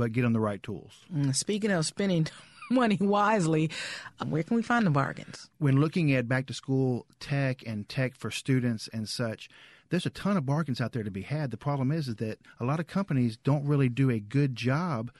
but 0.00 0.12
get 0.12 0.24
on 0.24 0.32
the 0.32 0.40
right 0.40 0.62
tools. 0.62 1.04
Mm, 1.14 1.36
speaking 1.36 1.70
of 1.70 1.84
spending 1.84 2.26
money 2.70 2.96
wisely, 2.98 3.70
um, 4.18 4.30
where 4.30 4.42
can 4.42 4.56
we 4.56 4.62
find 4.62 4.86
the 4.86 4.90
bargains? 4.90 5.50
When 5.58 5.78
looking 5.78 6.10
at 6.14 6.26
back 6.26 6.46
to 6.46 6.54
school 6.54 7.04
tech 7.20 7.62
and 7.66 7.86
tech 7.86 8.16
for 8.16 8.30
students 8.30 8.88
and 8.94 9.06
such, 9.06 9.50
there's 9.90 10.06
a 10.06 10.10
ton 10.10 10.38
of 10.38 10.46
bargains 10.46 10.80
out 10.80 10.92
there 10.92 11.02
to 11.02 11.10
be 11.10 11.20
had. 11.20 11.50
The 11.50 11.58
problem 11.58 11.92
is, 11.92 12.08
is 12.08 12.16
that 12.16 12.38
a 12.58 12.64
lot 12.64 12.80
of 12.80 12.86
companies 12.86 13.36
don't 13.36 13.66
really 13.66 13.90
do 13.90 14.08
a 14.08 14.18
good 14.18 14.56
job 14.56 15.10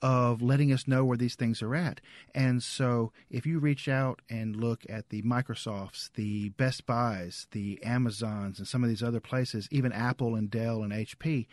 of 0.00 0.40
letting 0.40 0.72
us 0.72 0.86
know 0.86 1.04
where 1.04 1.16
these 1.16 1.34
things 1.34 1.60
are 1.60 1.74
at. 1.74 2.00
And 2.32 2.62
so 2.62 3.10
if 3.30 3.44
you 3.44 3.58
reach 3.58 3.88
out 3.88 4.22
and 4.30 4.54
look 4.54 4.84
at 4.88 5.08
the 5.08 5.22
Microsofts, 5.22 6.10
the 6.14 6.50
Best 6.50 6.86
Buys, 6.86 7.48
the 7.50 7.82
Amazons, 7.82 8.60
and 8.60 8.68
some 8.68 8.84
of 8.84 8.88
these 8.88 9.02
other 9.02 9.18
places, 9.18 9.66
even 9.72 9.90
Apple 9.90 10.36
and 10.36 10.48
Dell 10.48 10.84
and 10.84 10.92
HP, 10.92 11.48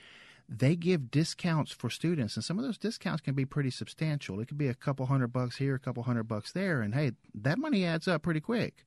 they 0.47 0.75
give 0.75 1.09
discounts 1.09 1.71
for 1.71 1.89
students, 1.89 2.35
and 2.35 2.43
some 2.43 2.59
of 2.59 2.65
those 2.65 2.77
discounts 2.77 3.21
can 3.21 3.33
be 3.33 3.45
pretty 3.45 3.71
substantial. 3.71 4.39
It 4.39 4.47
could 4.47 4.57
be 4.57 4.67
a 4.67 4.75
couple 4.75 5.05
hundred 5.07 5.29
bucks 5.29 5.57
here, 5.57 5.75
a 5.75 5.79
couple 5.79 6.03
hundred 6.03 6.27
bucks 6.27 6.51
there, 6.51 6.81
and 6.81 6.93
hey, 6.93 7.13
that 7.33 7.57
money 7.57 7.83
adds 7.85 8.07
up 8.07 8.21
pretty 8.21 8.41
quick. 8.41 8.85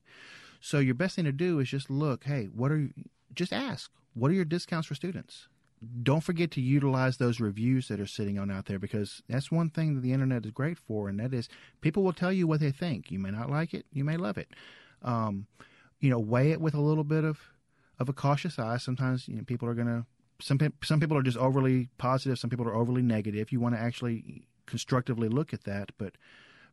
So 0.61 0.79
your 0.79 0.95
best 0.95 1.17
thing 1.17 1.25
to 1.25 1.33
do 1.33 1.59
is 1.59 1.69
just 1.69 1.91
look, 1.91 2.25
hey, 2.25 2.47
what 2.47 2.71
are 2.71 2.79
you, 2.79 2.91
just 3.35 3.53
ask, 3.53 3.91
what 4.15 4.31
are 4.31 4.35
your 4.35 4.45
discounts 4.45 4.88
for 4.88 4.95
students? 4.95 5.49
Don't 6.03 6.25
forget 6.25 6.50
to 6.53 6.61
utilize 6.61 7.17
those 7.17 7.38
reviews 7.38 7.87
that 7.88 8.00
are 8.00 8.07
sitting 8.07 8.38
on 8.38 8.50
out 8.50 8.67
there 8.67 8.81
because 8.81 9.23
that's 9.29 9.53
one 9.53 9.71
thing 9.71 9.95
that 9.95 10.00
the 10.00 10.12
internet 10.12 10.45
is 10.45 10.50
great 10.50 10.79
for, 10.79 11.09
and 11.09 11.21
that 11.21 11.35
is 11.35 11.49
people 11.81 12.03
will 12.03 12.12
tell 12.12 12.33
you 12.33 12.47
what 12.47 12.61
they 12.61 12.73
think. 12.73 13.11
You 13.11 13.19
may 13.19 13.31
not 13.31 13.50
like 13.50 13.75
it, 13.75 13.87
you 13.93 14.05
may 14.05 14.17
love 14.17 14.38
it. 14.38 14.49
Um, 15.03 15.47
you 16.00 16.11
know, 16.11 16.19
weigh 16.19 16.50
it 16.50 16.61
with 16.61 16.75
a 16.75 16.81
little 16.81 17.05
bit 17.05 17.25
of 17.25 17.41
of 17.99 18.09
a 18.09 18.12
cautious 18.12 18.59
eye. 18.59 18.77
Sometimes 18.77 19.29
you 19.29 19.37
know, 19.37 19.43
people 19.45 19.69
are 19.69 19.75
going 19.75 19.88
to 19.88 20.05
some 20.40 20.59
some 20.83 21.00
people 21.00 21.16
are 21.16 21.23
just 21.23 21.38
overly 21.38 21.88
positive. 21.99 22.38
Some 22.38 22.50
people 22.50 22.66
are 22.68 22.75
overly 22.75 23.02
negative. 23.02 23.52
You 23.52 23.61
want 23.61 23.75
to 23.75 23.80
actually 23.80 24.47
constructively 24.66 25.28
look 25.28 25.52
at 25.52 25.64
that, 25.64 25.90
but 25.99 26.14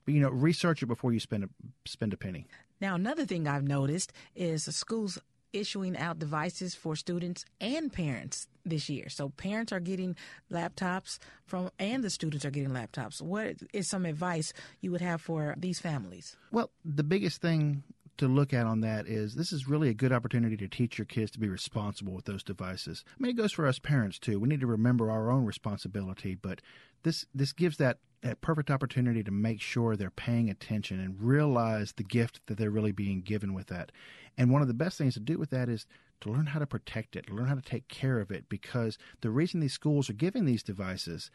but 0.05 0.13
you 0.13 0.19
know, 0.19 0.29
research 0.29 0.83
it 0.83 0.85
before 0.85 1.13
you 1.13 1.19
spend 1.19 1.43
a 1.43 1.49
spend 1.85 2.13
a 2.13 2.17
penny. 2.17 2.47
Now, 2.79 2.95
another 2.95 3.25
thing 3.25 3.47
I've 3.47 3.67
noticed 3.67 4.13
is 4.35 4.65
the 4.65 4.71
schools 4.71 5.17
issuing 5.53 5.97
out 5.97 6.19
devices 6.19 6.75
for 6.75 6.95
students 6.95 7.45
and 7.61 7.91
parents 7.91 8.47
this 8.65 8.89
year. 8.89 9.07
So 9.09 9.29
parents 9.29 9.71
are 9.71 9.79
getting 9.79 10.15
laptops 10.51 11.17
from 11.45 11.71
and 11.79 12.03
the 12.03 12.09
students 12.09 12.45
are 12.45 12.51
getting 12.51 12.71
laptops. 12.71 13.21
What 13.21 13.55
is 13.73 13.87
some 13.87 14.05
advice 14.05 14.53
you 14.81 14.91
would 14.91 15.01
have 15.01 15.21
for 15.21 15.55
these 15.57 15.79
families? 15.79 16.35
Well, 16.51 16.71
the 16.83 17.03
biggest 17.03 17.41
thing 17.41 17.83
to 18.17 18.27
look 18.27 18.53
at 18.53 18.65
on 18.65 18.81
that 18.81 19.07
is 19.07 19.35
this 19.35 19.51
is 19.51 19.67
really 19.67 19.89
a 19.89 19.93
good 19.93 20.11
opportunity 20.11 20.57
to 20.57 20.67
teach 20.67 20.97
your 20.97 21.05
kids 21.05 21.31
to 21.31 21.39
be 21.39 21.49
responsible 21.49 22.13
with 22.13 22.25
those 22.25 22.43
devices. 22.43 23.03
I 23.09 23.21
mean, 23.21 23.31
it 23.31 23.37
goes 23.37 23.51
for 23.51 23.67
us 23.67 23.79
parents 23.79 24.19
too. 24.19 24.39
We 24.39 24.47
need 24.47 24.61
to 24.61 24.67
remember 24.67 25.11
our 25.11 25.29
own 25.29 25.45
responsibility, 25.45 26.35
but 26.35 26.61
this 27.03 27.25
this 27.33 27.53
gives 27.53 27.77
that 27.77 27.99
that 28.21 28.41
perfect 28.41 28.71
opportunity 28.71 29.23
to 29.23 29.31
make 29.31 29.61
sure 29.61 29.95
they're 29.95 30.09
paying 30.09 30.49
attention 30.49 30.99
and 30.99 31.21
realize 31.21 31.93
the 31.93 32.03
gift 32.03 32.41
that 32.47 32.57
they're 32.57 32.71
really 32.71 32.91
being 32.91 33.21
given 33.21 33.53
with 33.53 33.67
that. 33.67 33.91
And 34.37 34.49
one 34.49 34.61
of 34.61 34.67
the 34.67 34.73
best 34.73 34.97
things 34.97 35.13
to 35.13 35.19
do 35.19 35.37
with 35.37 35.51
that 35.51 35.69
is 35.69 35.85
to 36.21 36.31
learn 36.31 36.47
how 36.47 36.59
to 36.59 36.65
protect 36.65 37.15
it, 37.15 37.29
learn 37.29 37.47
how 37.47 37.55
to 37.55 37.61
take 37.61 37.87
care 37.87 38.19
of 38.19 38.31
it, 38.31 38.49
because 38.49 38.97
the 39.21 39.29
reason 39.29 39.59
these 39.59 39.73
schools 39.73 40.09
are 40.09 40.13
giving 40.13 40.45
these 40.45 40.63
devices 40.63 41.29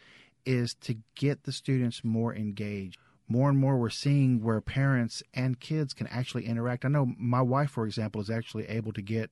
is 0.44 0.74
to 0.74 0.96
get 1.14 1.44
the 1.44 1.52
students 1.52 2.02
more 2.02 2.34
engaged 2.34 2.98
more 3.30 3.48
and 3.48 3.58
more 3.58 3.78
we're 3.78 3.88
seeing 3.90 4.42
where 4.42 4.60
parents 4.60 5.22
and 5.32 5.60
kids 5.60 5.94
can 5.94 6.08
actually 6.08 6.46
interact. 6.46 6.84
I 6.84 6.88
know 6.88 7.14
my 7.16 7.40
wife, 7.40 7.70
for 7.70 7.86
example, 7.86 8.20
is 8.20 8.28
actually 8.28 8.66
able 8.68 8.92
to 8.92 9.00
get 9.00 9.30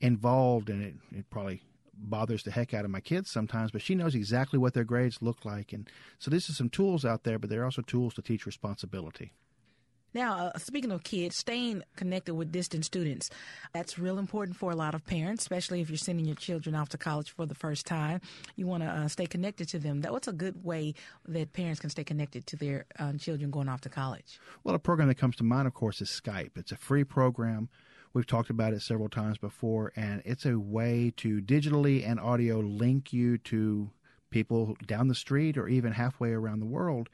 involved, 0.00 0.68
and 0.68 0.82
it, 0.82 0.94
it 1.16 1.30
probably 1.30 1.62
bothers 1.94 2.42
the 2.42 2.50
heck 2.50 2.74
out 2.74 2.84
of 2.84 2.90
my 2.90 3.00
kids 3.00 3.30
sometimes, 3.30 3.70
but 3.70 3.80
she 3.80 3.94
knows 3.94 4.16
exactly 4.16 4.58
what 4.58 4.74
their 4.74 4.84
grades 4.84 5.22
look 5.22 5.44
like. 5.44 5.72
And 5.72 5.88
so, 6.18 6.28
this 6.28 6.50
is 6.50 6.56
some 6.56 6.68
tools 6.68 7.04
out 7.04 7.22
there, 7.22 7.38
but 7.38 7.48
there 7.48 7.62
are 7.62 7.66
also 7.66 7.82
tools 7.82 8.14
to 8.14 8.22
teach 8.22 8.46
responsibility. 8.46 9.32
Now, 10.14 10.46
uh, 10.46 10.58
speaking 10.58 10.92
of 10.92 11.04
kids, 11.04 11.36
staying 11.36 11.82
connected 11.96 12.34
with 12.34 12.50
distant 12.50 12.84
students, 12.84 13.28
that's 13.72 13.98
real 13.98 14.18
important 14.18 14.56
for 14.56 14.70
a 14.70 14.76
lot 14.76 14.94
of 14.94 15.04
parents, 15.04 15.42
especially 15.42 15.80
if 15.80 15.90
you're 15.90 15.98
sending 15.98 16.24
your 16.24 16.36
children 16.36 16.74
off 16.74 16.88
to 16.90 16.98
college 16.98 17.30
for 17.30 17.44
the 17.44 17.54
first 17.54 17.86
time. 17.86 18.20
You 18.56 18.66
want 18.66 18.82
to 18.82 18.88
uh, 18.88 19.08
stay 19.08 19.26
connected 19.26 19.68
to 19.68 19.78
them. 19.78 20.00
That 20.00 20.12
what's 20.12 20.28
a 20.28 20.32
good 20.32 20.64
way 20.64 20.94
that 21.26 21.52
parents 21.52 21.80
can 21.80 21.90
stay 21.90 22.04
connected 22.04 22.46
to 22.46 22.56
their 22.56 22.86
uh, 22.98 23.12
children 23.14 23.50
going 23.50 23.68
off 23.68 23.82
to 23.82 23.88
college? 23.88 24.38
Well, 24.64 24.74
a 24.74 24.78
program 24.78 25.08
that 25.08 25.16
comes 25.16 25.36
to 25.36 25.44
mind, 25.44 25.66
of 25.66 25.74
course, 25.74 26.00
is 26.00 26.08
Skype. 26.08 26.52
It's 26.56 26.72
a 26.72 26.76
free 26.76 27.04
program. 27.04 27.68
We've 28.14 28.26
talked 28.26 28.48
about 28.48 28.72
it 28.72 28.80
several 28.80 29.10
times 29.10 29.36
before, 29.36 29.92
and 29.94 30.22
it's 30.24 30.46
a 30.46 30.58
way 30.58 31.12
to 31.18 31.42
digitally 31.42 32.08
and 32.08 32.18
audio 32.18 32.60
link 32.60 33.12
you 33.12 33.36
to 33.38 33.90
people 34.30 34.76
down 34.86 35.08
the 35.08 35.14
street 35.14 35.58
or 35.58 35.68
even 35.68 35.92
halfway 35.92 36.30
around 36.30 36.60
the 36.60 36.66
world 36.66 37.08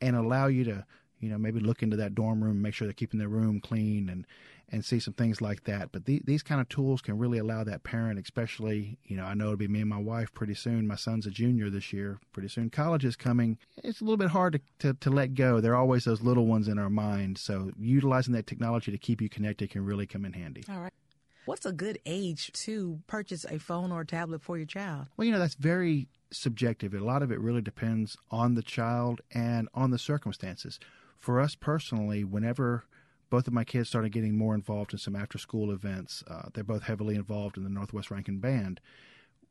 and 0.00 0.14
allow 0.14 0.46
you 0.46 0.64
to 0.64 0.86
you 1.20 1.28
know, 1.28 1.38
maybe 1.38 1.60
look 1.60 1.82
into 1.82 1.96
that 1.96 2.14
dorm 2.14 2.42
room, 2.42 2.62
make 2.62 2.74
sure 2.74 2.86
they're 2.86 2.92
keeping 2.92 3.18
their 3.18 3.28
room 3.28 3.60
clean, 3.60 4.08
and 4.08 4.26
and 4.70 4.84
see 4.84 5.00
some 5.00 5.14
things 5.14 5.40
like 5.40 5.64
that. 5.64 5.92
But 5.92 6.04
the, 6.04 6.20
these 6.24 6.42
kind 6.42 6.60
of 6.60 6.68
tools 6.68 7.00
can 7.00 7.16
really 7.16 7.38
allow 7.38 7.64
that 7.64 7.84
parent, 7.84 8.20
especially, 8.20 8.98
you 9.04 9.16
know, 9.16 9.24
I 9.24 9.34
know 9.34 9.46
it'll 9.46 9.56
be 9.56 9.68
me 9.68 9.80
and 9.80 9.88
my 9.88 9.98
wife 9.98 10.32
pretty 10.34 10.54
soon. 10.54 10.86
My 10.86 10.96
son's 10.96 11.26
a 11.26 11.30
junior 11.30 11.70
this 11.70 11.92
year. 11.92 12.18
Pretty 12.32 12.48
soon, 12.48 12.70
college 12.70 13.04
is 13.04 13.16
coming. 13.16 13.58
It's 13.82 14.00
a 14.00 14.04
little 14.04 14.18
bit 14.18 14.30
hard 14.30 14.54
to, 14.54 14.60
to, 14.80 14.94
to 15.00 15.10
let 15.10 15.34
go. 15.34 15.60
There 15.60 15.72
are 15.72 15.80
always 15.80 16.04
those 16.04 16.20
little 16.20 16.46
ones 16.46 16.68
in 16.68 16.78
our 16.78 16.90
mind. 16.90 17.38
So 17.38 17.72
utilizing 17.78 18.34
that 18.34 18.46
technology 18.46 18.92
to 18.92 18.98
keep 18.98 19.22
you 19.22 19.28
connected 19.28 19.70
can 19.70 19.84
really 19.84 20.06
come 20.06 20.24
in 20.24 20.34
handy. 20.34 20.64
All 20.68 20.80
right. 20.80 20.92
What's 21.46 21.64
a 21.64 21.72
good 21.72 21.98
age 22.04 22.52
to 22.64 23.00
purchase 23.06 23.46
a 23.48 23.58
phone 23.58 23.90
or 23.90 24.02
a 24.02 24.06
tablet 24.06 24.42
for 24.42 24.58
your 24.58 24.66
child? 24.66 25.06
Well, 25.16 25.24
you 25.24 25.32
know, 25.32 25.38
that's 25.38 25.54
very 25.54 26.08
subjective. 26.30 26.92
A 26.92 27.00
lot 27.00 27.22
of 27.22 27.32
it 27.32 27.40
really 27.40 27.62
depends 27.62 28.18
on 28.30 28.54
the 28.54 28.62
child 28.62 29.22
and 29.32 29.66
on 29.72 29.90
the 29.90 29.98
circumstances 29.98 30.78
for 31.18 31.40
us 31.40 31.54
personally, 31.54 32.24
whenever 32.24 32.84
both 33.30 33.46
of 33.46 33.52
my 33.52 33.64
kids 33.64 33.88
started 33.88 34.12
getting 34.12 34.36
more 34.36 34.54
involved 34.54 34.92
in 34.92 34.98
some 34.98 35.16
after 35.16 35.38
school 35.38 35.70
events, 35.70 36.24
uh, 36.28 36.48
they're 36.54 36.64
both 36.64 36.84
heavily 36.84 37.14
involved 37.14 37.56
in 37.56 37.64
the 37.64 37.70
Northwest 37.70 38.10
Rankin 38.10 38.38
Band. 38.38 38.80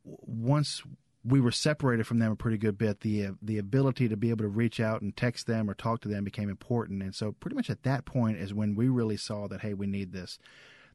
Once 0.04 0.82
we 1.28 1.42
were 1.42 1.52
separated 1.52 2.08
from 2.08 2.20
them 2.20 2.32
a 2.32 2.36
pretty 2.36 2.58
good 2.58 2.78
bit. 2.78 3.02
The 3.02 3.28
uh, 3.28 3.32
the 3.42 3.58
ability 3.58 4.08
to 4.08 4.18
be 4.18 4.30
able 4.30 4.44
to 4.44 4.50
reach 4.50 4.80
out 4.80 5.02
and 5.02 5.16
text 5.16 5.48
them 5.48 5.70
or 5.70 5.74
talk 5.74 6.02
to 6.02 6.08
them 6.08 6.24
became 6.24 6.50
important, 6.50 7.04
and 7.04 7.14
so 7.14 7.34
pretty 7.34 7.56
much 7.56 7.70
at 7.70 7.84
that 7.84 8.06
point 8.06 8.38
is 8.38 8.54
when 8.54 8.76
we 8.76 8.88
really 8.88 9.18
saw 9.18 9.48
that 9.48 9.62
hey, 9.62 9.74
we 9.74 9.88
need 9.88 10.14
this. 10.14 10.40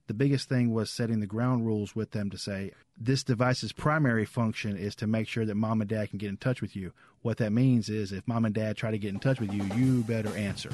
The 0.09 0.15
biggest 0.15 0.49
thing 0.49 0.73
was 0.73 0.91
setting 0.91 1.21
the 1.21 1.27
ground 1.27 1.65
rules 1.65 1.95
with 1.95 2.11
them 2.11 2.29
to 2.31 2.39
say 2.39 2.73
this 2.99 3.23
device's 3.23 3.73
primary 3.73 4.25
function 4.25 4.77
is 4.77 4.97
to 4.97 5.07
make 5.07 5.29
sure 5.29 5.47
that 5.47 5.55
mom 5.55 5.81
and 5.81 5.89
dad 5.89 6.11
can 6.11 6.19
get 6.19 6.29
in 6.29 6.37
touch 6.37 6.61
with 6.61 6.75
you. 6.75 6.93
What 7.23 7.39
that 7.39 7.53
means 7.53 7.89
is 7.89 8.11
if 8.11 8.27
mom 8.27 8.45
and 8.45 8.55
dad 8.55 8.77
try 8.77 8.91
to 8.91 8.99
get 8.99 9.15
in 9.15 9.21
touch 9.21 9.39
with 9.41 9.53
you, 9.53 9.63
you 9.77 10.03
better 10.03 10.37
answer. 10.37 10.71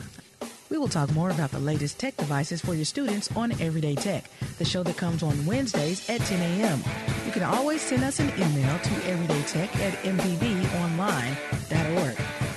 We 0.71 0.79
will 0.79 0.89
talk 0.89 1.13
more 1.13 1.31
about 1.31 1.51
the 1.51 1.59
latest 1.59 1.99
tech 1.99 2.17
devices 2.17 2.63
for 2.63 2.75
your 2.75 2.85
students 2.85 3.35
on 3.37 3.53
Everyday 3.61 3.95
Tech, 3.95 4.25
the 4.59 4.65
show 4.65 4.83
that 4.83 4.97
comes 4.97 5.23
on 5.23 5.47
Wednesdays 5.47 6.09
at 6.09 6.21
10 6.23 6.41
a.m. 6.41 6.83
You 7.27 7.33
can 7.33 7.43
always 7.43 7.83
send 7.83 8.05
us 8.05 8.21
an 8.21 8.31
email 8.31 8.79
to 8.79 8.91
everydaytech 8.91 9.75
at 9.77 9.95
mpbonline.org. 10.05 11.37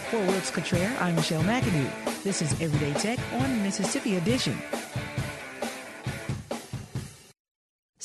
For 0.10 0.18
Wiltz 0.18 0.52
Cutrer, 0.52 0.94
I'm 1.00 1.16
Michelle 1.16 1.44
McAdoo. 1.44 2.24
This 2.24 2.42
is 2.42 2.52
Everyday 2.62 2.94
Tech 3.00 3.20
on 3.34 3.64
Mississippi 3.64 4.16
Edition. 4.18 4.58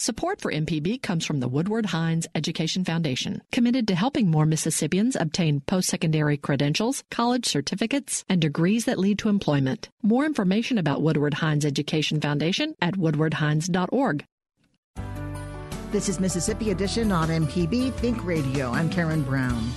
Support 0.07 0.41
for 0.41 0.53
MPB 0.53 1.03
comes 1.03 1.27
from 1.27 1.41
the 1.41 1.49
Woodward 1.49 1.87
Hines 1.87 2.29
Education 2.33 2.85
Foundation, 2.85 3.43
committed 3.51 3.89
to 3.89 3.97
helping 3.97 4.31
more 4.31 4.47
Mississippians 4.47 5.17
obtain 5.17 5.59
post-secondary 5.63 6.37
credentials, 6.37 7.03
college 7.11 7.45
certificates, 7.45 8.25
and 8.29 8.41
degrees 8.41 8.85
that 8.85 9.01
lead 9.01 9.19
to 9.19 9.29
employment. 9.29 9.89
More 10.05 10.25
information 10.25 10.79
about 10.79 11.03
Woodward 11.03 11.35
Hines 11.35 11.65
Education 11.65 12.21
Foundation 12.21 12.77
at 12.81 12.95
woodwardhines.org. 12.95 14.25
This 15.91 16.09
is 16.09 16.21
Mississippi 16.21 16.71
Edition 16.71 17.11
on 17.11 17.29
MPB 17.29 17.93
Think 17.95 18.25
Radio. 18.25 18.71
I'm 18.71 18.89
Karen 18.89 19.25
Brown. 19.25 19.73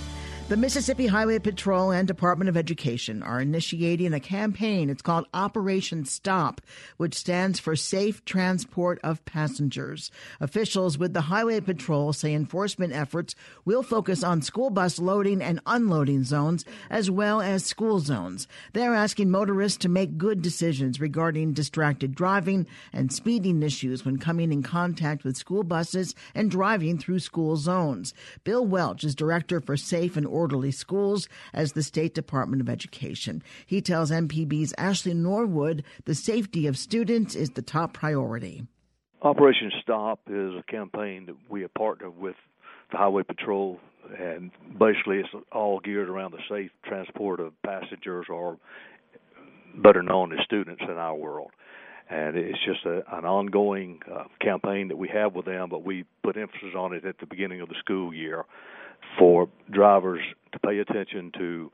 The 0.49 0.57
Mississippi 0.57 1.05
Highway 1.05 1.37
Patrol 1.37 1.91
and 1.91 2.07
Department 2.07 2.49
of 2.49 2.57
Education 2.57 3.21
are 3.21 3.39
initiating 3.39 4.13
a 4.13 4.19
campaign. 4.19 4.89
It's 4.89 5.03
called 5.03 5.27
Operation 5.31 6.05
Stop, 6.05 6.59
which 6.97 7.13
stands 7.13 7.59
for 7.59 7.75
Safe 7.75 8.25
Transport 8.25 8.99
of 9.03 9.23
Passengers. 9.25 10.09
Officials 10.39 10.97
with 10.97 11.13
the 11.13 11.21
Highway 11.21 11.59
Patrol 11.59 12.13
say 12.13 12.33
enforcement 12.33 12.93
efforts 12.93 13.35
will 13.63 13.83
focus 13.83 14.23
on 14.23 14.41
school 14.41 14.71
bus 14.71 14.97
loading 14.97 15.39
and 15.39 15.59
unloading 15.67 16.23
zones 16.23 16.65
as 16.89 17.11
well 17.11 17.41
as 17.41 17.63
school 17.63 17.99
zones. 17.99 18.47
They're 18.73 18.95
asking 18.95 19.29
motorists 19.29 19.77
to 19.83 19.87
make 19.87 20.17
good 20.17 20.41
decisions 20.41 20.99
regarding 20.99 21.53
distracted 21.53 22.15
driving 22.15 22.65
and 22.91 23.13
speeding 23.13 23.61
issues 23.61 24.03
when 24.03 24.17
coming 24.17 24.51
in 24.51 24.63
contact 24.63 25.23
with 25.23 25.37
school 25.37 25.61
buses 25.61 26.15
and 26.33 26.49
driving 26.49 26.97
through 26.97 27.19
school 27.19 27.55
zones. 27.55 28.15
Bill 28.43 28.65
Welch 28.65 29.03
is 29.03 29.13
director 29.13 29.61
for 29.61 29.77
Safe 29.77 30.17
and 30.17 30.25
orderly 30.39 30.71
schools 30.71 31.27
as 31.53 31.73
the 31.73 31.83
State 31.83 32.15
Department 32.15 32.61
of 32.61 32.69
Education. 32.69 33.43
He 33.65 33.81
tells 33.81 34.09
MPB's 34.09 34.73
Ashley 34.77 35.13
Norwood 35.13 35.83
the 36.05 36.15
safety 36.15 36.65
of 36.65 36.77
students 36.77 37.35
is 37.35 37.51
the 37.51 37.61
top 37.61 37.91
priority. 37.93 38.63
Operation 39.21 39.69
Stop 39.81 40.21
is 40.27 40.53
a 40.53 40.63
campaign 40.71 41.25
that 41.25 41.35
we 41.49 41.61
have 41.63 41.73
partnered 41.73 42.17
with 42.17 42.37
the 42.89 42.97
Highway 42.97 43.23
Patrol, 43.23 43.79
and 44.17 44.49
basically 44.79 45.17
it's 45.17 45.29
all 45.51 45.81
geared 45.81 46.07
around 46.07 46.31
the 46.31 46.39
safe 46.49 46.71
transport 46.85 47.41
of 47.41 47.51
passengers, 47.61 48.27
or 48.29 48.57
better 49.75 50.01
known 50.01 50.31
as 50.31 50.39
students 50.45 50.81
in 50.81 50.97
our 50.97 51.15
world. 51.15 51.51
And 52.09 52.37
it's 52.37 52.57
just 52.65 52.85
a, 52.85 53.03
an 53.15 53.25
ongoing 53.25 53.99
uh, 54.09 54.23
campaign 54.41 54.87
that 54.87 54.97
we 54.97 55.09
have 55.09 55.35
with 55.35 55.45
them, 55.45 55.67
but 55.69 55.83
we 55.83 56.05
put 56.23 56.37
emphasis 56.37 56.73
on 56.75 56.93
it 56.93 57.03
at 57.03 57.19
the 57.19 57.25
beginning 57.25 57.59
of 57.59 57.67
the 57.67 57.75
school 57.83 58.13
year 58.13 58.45
for 59.17 59.49
drivers 59.71 60.21
to 60.51 60.59
pay 60.59 60.79
attention 60.79 61.31
to 61.37 61.71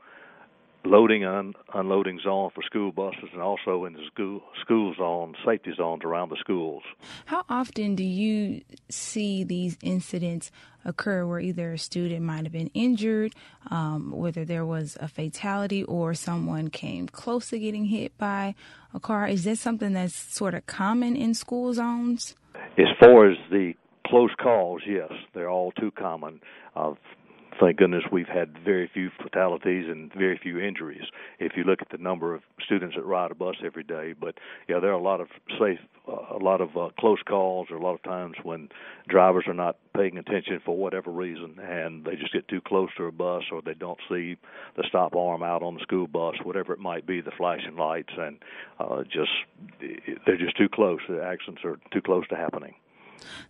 loading 0.86 1.24
and 1.24 1.54
unloading 1.74 2.20
zone 2.22 2.50
for 2.54 2.62
school 2.62 2.92
buses 2.92 3.28
and 3.32 3.42
also 3.42 3.84
in 3.84 3.92
the 3.92 4.02
school 4.12 4.40
school 4.60 4.94
zones, 4.96 5.36
safety 5.44 5.72
zones 5.76 6.02
around 6.04 6.30
the 6.30 6.36
schools. 6.40 6.82
How 7.26 7.44
often 7.48 7.94
do 7.94 8.04
you 8.04 8.62
see 8.88 9.44
these 9.44 9.76
incidents 9.82 10.50
occur 10.84 11.26
where 11.26 11.40
either 11.40 11.72
a 11.72 11.78
student 11.78 12.22
might 12.22 12.44
have 12.44 12.52
been 12.52 12.70
injured, 12.72 13.34
um, 13.70 14.12
whether 14.12 14.44
there 14.44 14.64
was 14.64 14.96
a 15.00 15.08
fatality 15.08 15.82
or 15.84 16.14
someone 16.14 16.68
came 16.68 17.08
close 17.08 17.50
to 17.50 17.58
getting 17.58 17.86
hit 17.86 18.16
by 18.16 18.54
a 18.94 19.00
car? 19.00 19.26
Is 19.26 19.44
that 19.44 19.58
something 19.58 19.92
that's 19.92 20.14
sort 20.14 20.54
of 20.54 20.66
common 20.66 21.16
in 21.16 21.34
school 21.34 21.74
zones? 21.74 22.36
As 22.78 22.86
far 23.00 23.28
as 23.30 23.36
the 23.50 23.74
close 24.06 24.30
calls, 24.40 24.82
yes, 24.86 25.10
they're 25.34 25.50
all 25.50 25.72
too 25.72 25.90
common. 25.90 26.40
Uh, 26.74 26.94
thank 27.60 27.78
goodness 27.78 28.04
we've 28.12 28.28
had 28.28 28.56
very 28.64 28.90
few 28.92 29.10
fatalities 29.22 29.86
and 29.88 30.12
very 30.14 30.38
few 30.42 30.58
injuries 30.60 31.04
if 31.38 31.52
you 31.56 31.64
look 31.64 31.80
at 31.80 31.88
the 31.90 31.98
number 31.98 32.34
of 32.34 32.42
students 32.64 32.96
that 32.96 33.04
ride 33.04 33.30
a 33.30 33.34
bus 33.34 33.56
every 33.64 33.82
day. 33.82 34.14
But 34.18 34.34
yeah 34.68 34.78
there 34.80 34.90
are 34.90 34.98
a 34.98 35.02
lot 35.02 35.20
of 35.20 35.28
safe 35.58 35.78
uh, 36.08 36.36
a 36.36 36.38
lot 36.38 36.60
of 36.60 36.76
uh, 36.76 36.88
close 36.98 37.18
calls 37.26 37.68
or 37.70 37.76
a 37.76 37.82
lot 37.82 37.94
of 37.94 38.02
times 38.02 38.36
when 38.42 38.68
drivers 39.08 39.44
are 39.46 39.54
not 39.54 39.76
paying 39.94 40.18
attention 40.18 40.60
for 40.64 40.76
whatever 40.76 41.10
reason 41.10 41.56
and 41.60 42.04
they 42.04 42.14
just 42.16 42.32
get 42.32 42.46
too 42.48 42.60
close 42.60 42.90
to 42.96 43.04
a 43.04 43.12
bus 43.12 43.44
or 43.50 43.62
they 43.62 43.74
don't 43.74 43.98
see 44.08 44.36
the 44.76 44.84
stop 44.88 45.16
arm 45.16 45.42
out 45.42 45.62
on 45.62 45.74
the 45.74 45.80
school 45.80 46.06
bus 46.06 46.34
whatever 46.44 46.72
it 46.72 46.78
might 46.78 47.06
be 47.06 47.20
the 47.20 47.32
flashing 47.36 47.76
lights 47.76 48.12
and 48.18 48.38
uh 48.78 49.02
just 49.04 49.30
they're 50.26 50.36
just 50.36 50.56
too 50.56 50.68
close. 50.68 51.00
The 51.08 51.22
accidents 51.22 51.62
are 51.64 51.78
too 51.92 52.02
close 52.02 52.26
to 52.28 52.36
happening 52.36 52.74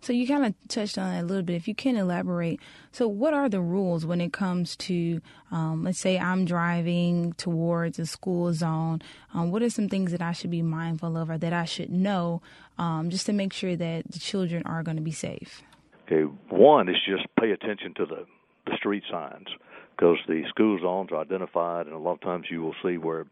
so 0.01 0.13
you 0.13 0.27
kind 0.27 0.45
of 0.45 0.53
touched 0.67 0.97
on 0.97 1.13
it 1.15 1.19
a 1.21 1.23
little 1.23 1.43
bit. 1.43 1.55
If 1.55 1.67
you 1.67 1.75
can 1.75 1.97
elaborate, 1.97 2.59
so 2.91 3.07
what 3.07 3.33
are 3.33 3.49
the 3.49 3.61
rules 3.61 4.05
when 4.05 4.21
it 4.21 4.33
comes 4.33 4.75
to, 4.77 5.21
um, 5.51 5.83
let's 5.83 5.99
say 5.99 6.17
I'm 6.17 6.45
driving 6.45 7.33
towards 7.33 7.99
a 7.99 8.05
school 8.05 8.53
zone? 8.53 9.01
Um, 9.33 9.51
what 9.51 9.61
are 9.61 9.69
some 9.69 9.89
things 9.89 10.11
that 10.11 10.21
I 10.21 10.31
should 10.31 10.51
be 10.51 10.61
mindful 10.61 11.17
of 11.17 11.29
or 11.29 11.37
that 11.37 11.53
I 11.53 11.65
should 11.65 11.89
know 11.89 12.41
um, 12.77 13.09
just 13.09 13.25
to 13.27 13.33
make 13.33 13.53
sure 13.53 13.75
that 13.75 14.11
the 14.11 14.19
children 14.19 14.63
are 14.65 14.83
going 14.83 14.97
to 14.97 15.03
be 15.03 15.11
safe? 15.11 15.63
Okay, 16.05 16.23
one 16.49 16.87
is 16.87 16.95
just 17.05 17.27
pay 17.39 17.51
attention 17.51 17.93
to 17.95 18.05
the 18.05 18.25
the 18.65 18.75
street 18.77 19.03
signs 19.09 19.47
because 19.95 20.17
the 20.27 20.43
school 20.49 20.79
zones 20.81 21.11
are 21.11 21.21
identified, 21.21 21.87
and 21.87 21.95
a 21.95 21.99
lot 21.99 22.13
of 22.13 22.21
times 22.21 22.45
you 22.51 22.61
will 22.61 22.75
see 22.83 22.97
where 22.97 23.25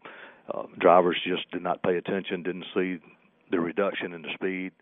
uh, 0.52 0.62
drivers 0.78 1.20
just 1.26 1.50
did 1.52 1.62
not 1.62 1.82
pay 1.82 1.96
attention, 1.96 2.42
didn't 2.42 2.66
see 2.74 2.98
the 3.50 3.60
reduction 3.60 4.12
in 4.12 4.22
the 4.22 4.28
speed 4.34 4.72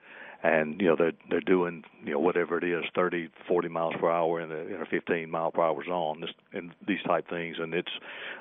and 0.44 0.78
you 0.80 0.86
know 0.86 0.94
they're 0.96 1.12
they're 1.30 1.40
doing 1.40 1.82
you 2.04 2.12
know 2.12 2.18
whatever 2.20 2.58
it 2.58 2.64
is 2.64 2.84
30 2.94 3.30
40 3.48 3.68
miles 3.68 3.94
per 3.98 4.10
hour 4.10 4.40
in 4.40 4.52
a 4.52 4.74
in 4.74 4.80
a 4.80 4.86
15 4.86 5.28
mile 5.30 5.50
per 5.50 5.62
hour 5.62 5.82
zone 5.84 6.20
this 6.20 6.30
and 6.52 6.70
these 6.86 7.02
type 7.06 7.28
things. 7.28 7.56
And 7.58 7.74
it's 7.74 7.90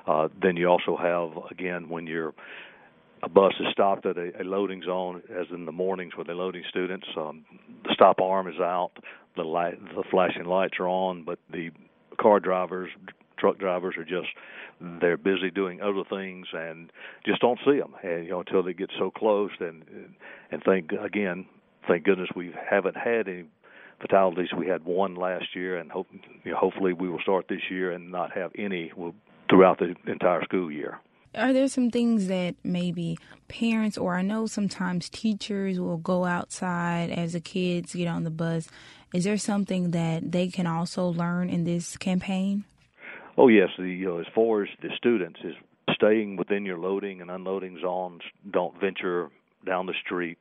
uh 0.06 0.28
then 0.40 0.58
you 0.58 0.68
also 0.68 0.98
have 0.98 1.50
again 1.50 1.90
when 1.90 2.06
you're 2.06 2.34
a 3.24 3.30
bus 3.30 3.54
is 3.62 3.68
stopped 3.72 4.06
at 4.06 4.18
a, 4.18 4.42
a 4.42 4.44
loading 4.44 4.84
zone 4.84 5.24
as 5.32 5.48
in 5.52 5.66
the 5.66 5.72
mornings 5.72 6.16
where 6.16 6.26
they're 6.26 6.36
loading 6.36 6.64
students 6.70 7.08
um 7.18 7.46
the 7.86 7.92
stop 7.94 8.20
arm 8.20 8.48
is 8.50 8.60
out 8.60 8.92
the 9.38 9.44
light 9.44 9.80
the 9.96 10.04
flashing 10.12 10.46
lights 10.46 10.74
are 10.80 10.90
on 10.90 11.24
but 11.24 11.40
the 11.52 11.72
car 12.20 12.42
drivers 12.42 12.90
truck 13.40 13.58
drivers 13.58 13.96
are 13.98 14.04
just 14.04 14.28
they're 15.00 15.16
busy 15.16 15.50
doing 15.50 15.82
other 15.82 16.04
things 16.10 16.48
and 16.52 16.92
just 17.26 17.40
don't 17.40 17.60
see 17.66 17.80
them 17.80 17.96
and 18.04 18.26
you 18.26 18.32
know 18.32 18.42
until 18.42 18.62
they 18.62 18.74
get 18.74 18.90
so 19.00 19.10
close 19.10 19.52
and 19.62 19.86
and 20.52 20.62
think 20.66 20.92
again 20.92 21.46
thank 21.88 22.04
goodness 22.04 22.30
we 22.36 22.54
haven't 22.70 22.98
had 22.98 23.28
any 23.28 23.46
fatalities. 24.02 24.50
We 24.58 24.68
had 24.68 24.84
one 24.84 25.16
last 25.16 25.56
year, 25.56 25.78
and 25.78 25.92
hope, 25.92 26.08
you 26.44 26.52
know, 26.52 26.58
hopefully 26.58 26.94
we 26.94 27.10
will 27.10 27.22
start 27.22 27.48
this 27.48 27.62
year 27.70 27.92
and 27.92 28.12
not 28.12 28.32
have 28.34 28.52
any 28.58 28.92
throughout 29.50 29.80
the 29.80 29.96
entire 30.08 30.44
school 30.44 30.72
year. 30.72 31.00
Are 31.36 31.52
there 31.52 31.68
some 31.68 31.90
things 31.90 32.28
that 32.28 32.56
maybe 32.64 33.18
parents 33.48 33.98
or 33.98 34.16
I 34.16 34.22
know 34.22 34.46
sometimes 34.46 35.10
teachers 35.10 35.80
will 35.80 35.98
go 35.98 36.26
outside 36.26 37.10
as 37.10 37.34
the 37.34 37.40
kids 37.40 37.96
get 37.96 38.08
on 38.08 38.24
the 38.24 38.30
bus? 38.30 38.68
Is 39.16 39.24
there 39.24 39.38
something 39.38 39.92
that 39.92 40.32
they 40.32 40.48
can 40.48 40.68
also 40.68 41.08
learn 41.08 41.50
in 41.50 41.64
this 41.64 41.98
campaign? 41.98 42.66
Oh 43.36 43.48
yes, 43.48 43.70
the 43.80 43.86
you 43.86 44.06
know, 44.06 44.20
as 44.20 44.28
far 44.36 44.64
as 44.64 44.70
the 44.84 44.90
students 44.96 45.40
is 45.44 45.56
staying 45.96 46.36
within 46.36 46.66
your 46.66 46.78
loading 46.78 47.20
and 47.20 47.32
unloading 47.32 47.80
zones. 47.82 48.22
Don't 48.52 48.80
venture 48.80 49.30
down 49.66 49.88
the 49.88 49.94
street 50.06 50.38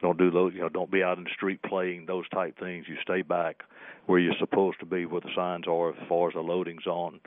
don't 0.00 0.18
do 0.18 0.30
those 0.30 0.52
you 0.54 0.60
know 0.60 0.68
don't 0.68 0.90
be 0.90 1.02
out 1.02 1.18
in 1.18 1.24
the 1.24 1.30
street 1.34 1.60
playing 1.62 2.06
those 2.06 2.28
type 2.30 2.58
things. 2.58 2.86
You 2.88 2.96
stay 3.02 3.22
back 3.22 3.62
where 4.06 4.18
you're 4.18 4.34
supposed 4.38 4.80
to 4.80 4.86
be 4.86 5.06
where 5.06 5.20
the 5.20 5.30
signs 5.34 5.66
are 5.66 5.90
as 5.90 6.08
far 6.08 6.28
as 6.28 6.34
the 6.34 6.40
loading's 6.40 6.86
on. 6.86 7.20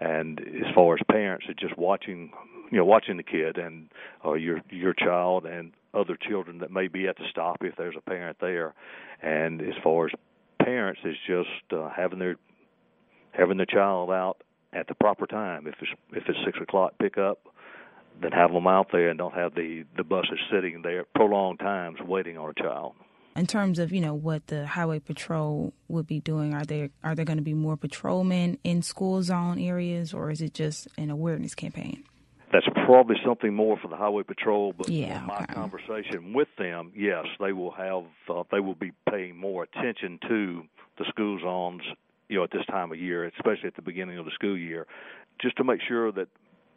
And 0.00 0.40
as 0.40 0.74
far 0.74 0.94
as 0.94 1.00
parents 1.10 1.46
it's 1.48 1.60
just 1.60 1.76
watching 1.78 2.30
you 2.70 2.78
know 2.78 2.84
watching 2.84 3.16
the 3.16 3.22
kid 3.22 3.58
and 3.58 3.88
uh, 4.24 4.34
your 4.34 4.60
your 4.70 4.94
child 4.94 5.46
and 5.46 5.72
other 5.94 6.16
children 6.16 6.58
that 6.58 6.70
may 6.70 6.88
be 6.88 7.06
at 7.06 7.16
the 7.16 7.24
stop 7.30 7.58
if 7.62 7.76
there's 7.76 7.96
a 7.96 8.10
parent 8.10 8.38
there. 8.40 8.74
And 9.22 9.62
as 9.62 9.74
far 9.82 10.06
as 10.06 10.12
parents 10.62 11.00
it's 11.04 11.18
just 11.26 11.72
uh, 11.72 11.90
having 11.94 12.18
their 12.18 12.36
having 13.32 13.58
the 13.58 13.66
child 13.66 14.10
out 14.10 14.38
at 14.72 14.88
the 14.88 14.94
proper 14.94 15.26
time. 15.26 15.66
If 15.66 15.74
it's 15.80 15.90
if 16.12 16.24
it's 16.28 16.38
six 16.44 16.58
o'clock 16.60 16.94
pickup 16.98 17.38
than 18.20 18.32
have 18.32 18.52
them 18.52 18.66
out 18.66 18.88
there 18.92 19.08
and 19.08 19.18
don't 19.18 19.34
have 19.34 19.54
the 19.54 19.84
the 19.96 20.04
buses 20.04 20.38
sitting 20.52 20.82
there 20.82 21.04
prolonged 21.14 21.58
times 21.58 21.98
waiting 22.00 22.38
on 22.38 22.50
a 22.50 22.62
child. 22.62 22.94
In 23.34 23.46
terms 23.46 23.78
of 23.78 23.92
you 23.92 24.00
know 24.00 24.14
what 24.14 24.46
the 24.46 24.66
highway 24.66 24.98
patrol 24.98 25.72
would 25.88 26.06
be 26.06 26.20
doing, 26.20 26.54
are 26.54 26.64
there 26.64 26.90
are 27.04 27.14
there 27.14 27.24
going 27.24 27.38
to 27.38 27.44
be 27.44 27.54
more 27.54 27.76
patrolmen 27.76 28.58
in 28.64 28.82
school 28.82 29.22
zone 29.22 29.58
areas, 29.58 30.14
or 30.14 30.30
is 30.30 30.40
it 30.40 30.54
just 30.54 30.88
an 30.96 31.10
awareness 31.10 31.54
campaign? 31.54 32.04
That's 32.52 32.66
probably 32.86 33.16
something 33.26 33.52
more 33.52 33.76
for 33.76 33.88
the 33.88 33.96
highway 33.96 34.22
patrol. 34.22 34.72
But 34.72 34.88
yeah, 34.88 35.20
my 35.20 35.42
okay. 35.42 35.52
conversation 35.52 36.32
with 36.32 36.48
them, 36.58 36.92
yes, 36.96 37.26
they 37.40 37.52
will 37.52 37.72
have 37.72 38.04
uh, 38.30 38.44
they 38.50 38.60
will 38.60 38.74
be 38.74 38.92
paying 39.10 39.36
more 39.36 39.64
attention 39.64 40.18
to 40.28 40.62
the 40.98 41.04
school 41.10 41.38
zones 41.40 41.82
you 42.28 42.38
know 42.38 42.44
at 42.44 42.50
this 42.50 42.64
time 42.66 42.92
of 42.92 42.98
year, 42.98 43.26
especially 43.26 43.66
at 43.66 43.76
the 43.76 43.82
beginning 43.82 44.18
of 44.18 44.24
the 44.24 44.30
school 44.32 44.56
year, 44.56 44.86
just 45.40 45.56
to 45.56 45.64
make 45.64 45.80
sure 45.86 46.12
that 46.12 46.28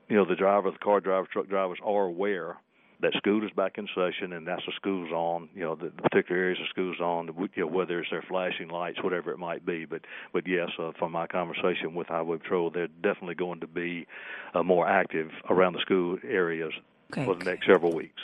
you 0.10 0.15
know 0.15 0.26
the 0.26 0.36
driver, 0.36 0.72
the 0.72 0.78
car 0.78 1.00
drivers, 1.00 1.30
truck 1.32 1.48
drivers 1.48 1.80
are 1.84 2.06
aware 2.06 2.58
that 3.02 3.13
school 3.13 3.43
is 3.45 3.52
back 3.52 3.78
in 3.78 3.88
session 3.95 4.34
and 4.34 4.45
that's 4.45 4.65
the 4.65 4.74
school's 4.76 5.12
on. 5.12 5.50
You 5.56 5.62
know 5.62 5.76
the, 5.76 5.91
the 5.95 6.02
particular 6.02 6.41
areas 6.41 6.60
of 6.60 6.67
school's 6.69 7.00
on. 7.00 7.28
You 7.56 7.63
know 7.63 7.67
whether 7.67 8.00
it's 8.00 8.10
their 8.10 8.24
flashing 8.24 8.69
lights, 8.69 9.02
whatever 9.02 9.32
it 9.32 9.38
might 9.38 9.65
be. 9.65 9.86
But 9.86 10.02
but 10.34 10.48
yes, 10.48 10.69
uh, 10.78 10.91
from 10.98 11.12
my 11.12 11.28
conversation 11.28 11.93
with 11.95 12.08
Highway 12.08 12.38
Patrol, 12.38 12.72
they're 12.72 12.88
definitely 12.88 13.36
going 13.36 13.62
to 13.62 13.67
be 13.67 14.08
uh, 14.54 14.63
more 14.63 14.88
active 14.88 15.32
around 15.50 15.74
the 15.74 15.80
school 15.80 16.17
areas 16.28 16.74
okay. 17.12 17.26
for 17.26 17.36
the 17.36 17.45
next 17.45 17.67
several 17.67 17.93
weeks. 17.93 18.22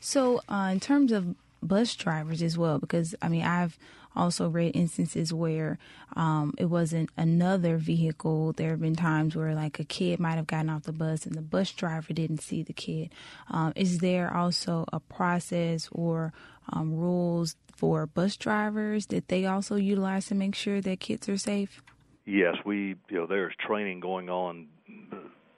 So 0.00 0.42
uh, 0.48 0.70
in 0.72 0.80
terms 0.80 1.12
of 1.12 1.34
bus 1.62 1.94
drivers 1.94 2.42
as 2.42 2.58
well, 2.58 2.78
because 2.78 3.14
I 3.22 3.28
mean 3.28 3.42
I've 3.42 3.78
also 4.14 4.48
read 4.48 4.74
instances 4.74 5.32
where 5.32 5.78
um, 6.16 6.54
it 6.58 6.66
wasn't 6.66 7.10
another 7.16 7.76
vehicle. 7.76 8.52
There 8.52 8.70
have 8.70 8.80
been 8.80 8.96
times 8.96 9.36
where 9.36 9.54
like 9.54 9.78
a 9.78 9.84
kid 9.84 10.20
might 10.20 10.36
have 10.36 10.46
gotten 10.46 10.70
off 10.70 10.84
the 10.84 10.92
bus 10.92 11.26
and 11.26 11.34
the 11.34 11.42
bus 11.42 11.72
driver 11.72 12.12
didn't 12.12 12.42
see 12.42 12.62
the 12.62 12.72
kid. 12.72 13.10
Um, 13.50 13.72
is 13.76 13.98
there 13.98 14.34
also 14.34 14.84
a 14.92 15.00
process 15.00 15.88
or 15.92 16.32
um, 16.72 16.94
rules 16.94 17.56
for 17.76 18.06
bus 18.06 18.36
drivers 18.36 19.06
that 19.06 19.28
they 19.28 19.46
also 19.46 19.76
utilize 19.76 20.26
to 20.26 20.34
make 20.34 20.54
sure 20.54 20.80
that 20.80 21.00
kids 21.00 21.28
are 21.28 21.38
safe? 21.38 21.82
Yes, 22.26 22.56
we 22.64 22.96
you 23.08 23.16
know 23.16 23.26
there's 23.26 23.54
training 23.66 24.00
going 24.00 24.28
on 24.28 24.66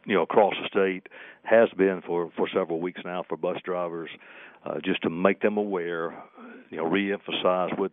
you 0.06 0.14
know 0.14 0.22
across 0.22 0.54
the 0.60 0.68
state 0.68 1.08
has 1.42 1.68
been 1.76 2.02
for 2.06 2.30
for 2.36 2.48
several 2.54 2.80
weeks 2.80 3.00
now 3.04 3.24
for 3.28 3.36
bus 3.36 3.58
drivers 3.64 4.10
uh, 4.64 4.78
just 4.84 5.02
to 5.02 5.10
make 5.10 5.40
them 5.40 5.56
aware 5.56 6.14
you 6.70 6.76
know 6.76 6.84
reemphasize 6.84 7.76
what 7.78 7.92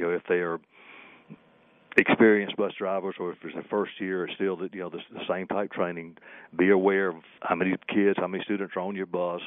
you 0.00 0.06
know 0.06 0.12
if 0.12 0.22
they 0.28 0.36
are 0.36 0.58
experienced 1.96 2.56
bus 2.56 2.72
drivers 2.78 3.16
or 3.20 3.32
if 3.32 3.38
it's 3.44 3.54
the 3.54 3.62
first 3.68 3.92
year 4.00 4.24
it's 4.24 4.34
still 4.34 4.56
that 4.56 4.72
you 4.72 4.80
know 4.80 4.88
the, 4.88 4.98
the 5.12 5.20
same 5.28 5.46
type 5.46 5.70
training. 5.72 6.16
Be 6.58 6.70
aware 6.70 7.08
of 7.08 7.16
how 7.42 7.54
many 7.54 7.74
kids 7.88 8.16
how 8.18 8.26
many 8.26 8.42
students 8.44 8.74
are 8.76 8.80
on 8.80 8.96
your 8.96 9.06
bus 9.06 9.42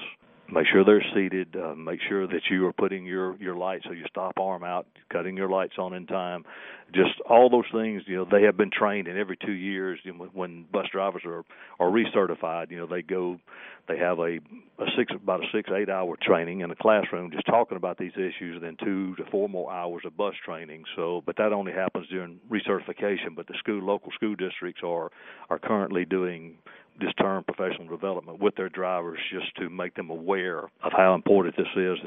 make 0.54 0.68
sure 0.72 0.86
they're 0.86 1.04
seated, 1.14 1.56
uh, 1.56 1.74
make 1.76 2.00
sure 2.08 2.28
that 2.28 2.42
you 2.50 2.68
are 2.68 2.74
putting 2.74 3.06
your 3.06 3.36
your 3.38 3.56
lights 3.56 3.86
so 3.86 3.92
you 3.94 4.06
stop 4.10 4.34
arm 4.40 4.64
out, 4.64 4.86
cutting 5.12 5.36
your 5.36 5.50
lights 5.50 5.74
on 5.78 5.94
in 5.94 6.06
time, 6.06 6.46
just 6.94 7.20
all 7.28 7.50
those 7.50 7.66
things. 7.74 8.04
You 8.06 8.18
know, 8.18 8.28
they 8.30 8.44
have 8.44 8.56
been 8.56 8.70
trained, 8.72 9.08
and 9.08 9.18
every 9.18 9.38
two 9.38 9.54
years, 9.54 10.00
you 10.04 10.14
know, 10.14 10.30
when 10.34 10.66
bus 10.72 10.86
drivers 10.92 11.24
are 11.26 11.44
are 11.80 11.90
recertified, 11.90 12.70
you 12.72 12.78
know, 12.78 12.86
they 12.86 13.02
go, 13.02 13.40
they 13.88 13.98
have 13.98 14.20
a 14.20 14.40
a 14.80 14.86
six 14.98 15.12
about 15.14 15.42
a 15.42 15.48
six 15.54 15.70
eight 15.76 15.90
hour 15.90 16.16
training 16.22 16.62
in 16.62 16.72
a 16.72 16.76
classroom 16.76 17.32
just 17.32 17.48
talking 17.48 17.78
about 17.78 17.98
these 17.98 18.14
issues, 18.14 18.56
and 18.56 18.64
then 18.64 18.78
two 18.84 19.16
to 19.16 19.26
four 19.32 19.50
more 19.50 19.72
hours 19.72 20.04
of 20.06 20.16
bus 20.16 20.36
training. 20.46 20.84
So, 20.96 21.24
but 21.26 21.38
that 21.38 21.52
only 21.52 21.72
happens 21.72 22.08
during 22.10 22.40
recertification. 22.50 23.36
But 23.36 23.48
the 23.48 23.56
school 23.58 23.82
local 23.82 24.12
school 24.12 24.36
districts 24.36 24.82
are 24.86 25.10
are 25.50 25.60
currently 25.60 26.06
doing 26.06 26.58
this 27.04 27.14
term 27.16 27.44
professional 27.44 27.88
development 27.88 28.40
with 28.40 28.56
their 28.56 28.70
drivers 28.70 29.20
just 29.32 29.56
to 29.58 29.70
make 29.70 29.96
them 29.96 30.10
aware 30.10 30.66
of 30.84 30.92
how 30.96 31.14
important 31.14 31.56
this 31.58 31.68
is, 31.76 31.98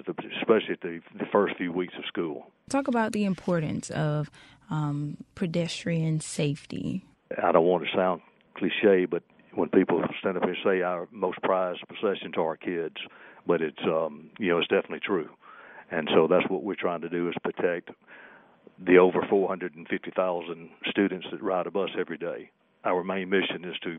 especially 0.41 0.73
at 0.73 0.81
the, 0.81 1.01
the 1.19 1.27
first 1.31 1.57
few 1.57 1.73
weeks 1.73 1.95
of 1.99 2.05
school. 2.07 2.47
Talk 2.71 2.89
about 2.89 3.13
the 3.13 3.25
importance 3.25 3.91
of 3.91 4.31
um, 4.71 5.19
pedestrian 5.35 6.21
safety. 6.21 7.05
I 7.43 7.53
don't 7.53 7.67
want 7.67 7.85
to 7.85 7.97
sound 7.97 8.23
cliche, 8.55 9.05
but 9.05 9.23
when 9.55 9.69
people 9.69 10.03
stand 10.21 10.37
up 10.37 10.45
and 10.45 10.57
say 10.65 10.83
our 10.83 11.09
most 11.11 11.41
prized 11.43 11.83
possession 11.89 12.33
to 12.33 12.41
our 12.41 12.57
kids, 12.57 12.97
but 13.47 13.61
it's 13.61 13.83
um, 13.85 14.31
you 14.39 14.49
know 14.49 14.59
it's 14.59 14.69
definitely 14.69 15.01
true, 15.01 15.29
and 15.91 16.09
so 16.15 16.27
that's 16.27 16.49
what 16.49 16.63
we're 16.63 16.75
trying 16.75 17.01
to 17.03 17.09
do 17.09 17.29
is 17.29 17.35
protect 17.43 17.91
the 18.79 18.99
over 18.99 19.25
450,000 19.29 20.69
students 20.91 21.27
that 21.31 21.43
ride 21.43 21.67
a 21.67 21.71
bus 21.71 21.91
every 21.99 22.19
day. 22.19 22.51
Our 22.85 23.03
main 23.03 23.31
mission 23.31 23.65
is 23.65 23.77
to 23.85 23.99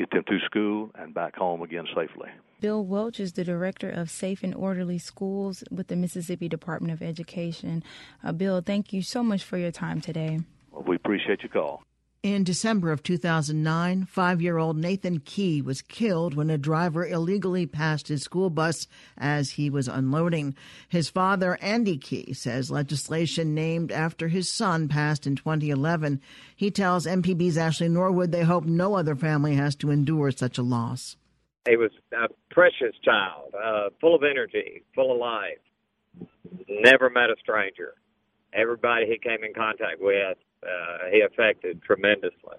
get 0.00 0.10
them 0.10 0.24
to 0.26 0.38
school 0.46 0.90
and 0.94 1.12
back 1.12 1.36
home 1.36 1.60
again 1.62 1.84
safely. 1.94 2.28
Bill 2.60 2.84
Welch 2.84 3.20
is 3.20 3.34
the 3.34 3.44
director 3.44 3.90
of 3.90 4.10
Safe 4.10 4.42
and 4.42 4.54
Orderly 4.54 4.98
Schools 4.98 5.62
with 5.70 5.88
the 5.88 5.96
Mississippi 5.96 6.48
Department 6.48 6.92
of 6.92 7.02
Education. 7.02 7.82
Uh, 8.24 8.32
Bill, 8.32 8.62
thank 8.62 8.92
you 8.92 9.02
so 9.02 9.22
much 9.22 9.44
for 9.44 9.58
your 9.58 9.70
time 9.70 10.00
today. 10.00 10.40
Well, 10.72 10.84
we 10.84 10.96
appreciate 10.96 11.42
your 11.42 11.50
call. 11.50 11.82
In 12.22 12.44
December 12.44 12.92
of 12.92 13.02
2009, 13.02 14.04
five 14.04 14.42
year 14.42 14.58
old 14.58 14.76
Nathan 14.76 15.20
Key 15.20 15.62
was 15.62 15.80
killed 15.80 16.34
when 16.34 16.50
a 16.50 16.58
driver 16.58 17.06
illegally 17.06 17.64
passed 17.64 18.08
his 18.08 18.22
school 18.22 18.50
bus 18.50 18.86
as 19.16 19.52
he 19.52 19.70
was 19.70 19.88
unloading. 19.88 20.54
His 20.86 21.08
father, 21.08 21.56
Andy 21.62 21.96
Key, 21.96 22.34
says 22.34 22.70
legislation 22.70 23.54
named 23.54 23.90
after 23.90 24.28
his 24.28 24.52
son 24.52 24.86
passed 24.86 25.26
in 25.26 25.34
2011. 25.34 26.20
He 26.54 26.70
tells 26.70 27.06
MPB's 27.06 27.56
Ashley 27.56 27.88
Norwood 27.88 28.32
they 28.32 28.44
hope 28.44 28.66
no 28.66 28.96
other 28.96 29.16
family 29.16 29.54
has 29.54 29.74
to 29.76 29.90
endure 29.90 30.30
such 30.30 30.58
a 30.58 30.62
loss. 30.62 31.16
He 31.66 31.76
was 31.78 31.90
a 32.12 32.28
precious 32.50 32.94
child, 33.02 33.54
uh, 33.54 33.88
full 33.98 34.14
of 34.14 34.24
energy, 34.24 34.82
full 34.94 35.10
of 35.10 35.18
life, 35.18 36.28
never 36.68 37.08
met 37.08 37.30
a 37.30 37.36
stranger. 37.40 37.94
Everybody 38.52 39.06
he 39.06 39.16
came 39.16 39.42
in 39.42 39.54
contact 39.54 40.02
with 40.02 40.36
uh, 40.62 41.10
he 41.10 41.20
affected 41.20 41.82
tremendously. 41.82 42.56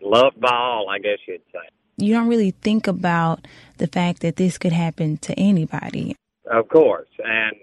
Loved 0.00 0.40
by 0.40 0.52
all, 0.52 0.88
I 0.88 0.98
guess 0.98 1.18
you'd 1.26 1.42
say. 1.52 1.68
You 1.96 2.14
don't 2.14 2.28
really 2.28 2.50
think 2.50 2.86
about 2.86 3.46
the 3.78 3.86
fact 3.86 4.22
that 4.22 4.36
this 4.36 4.58
could 4.58 4.72
happen 4.72 5.18
to 5.18 5.38
anybody. 5.38 6.16
Of 6.50 6.68
course, 6.68 7.08
and 7.22 7.54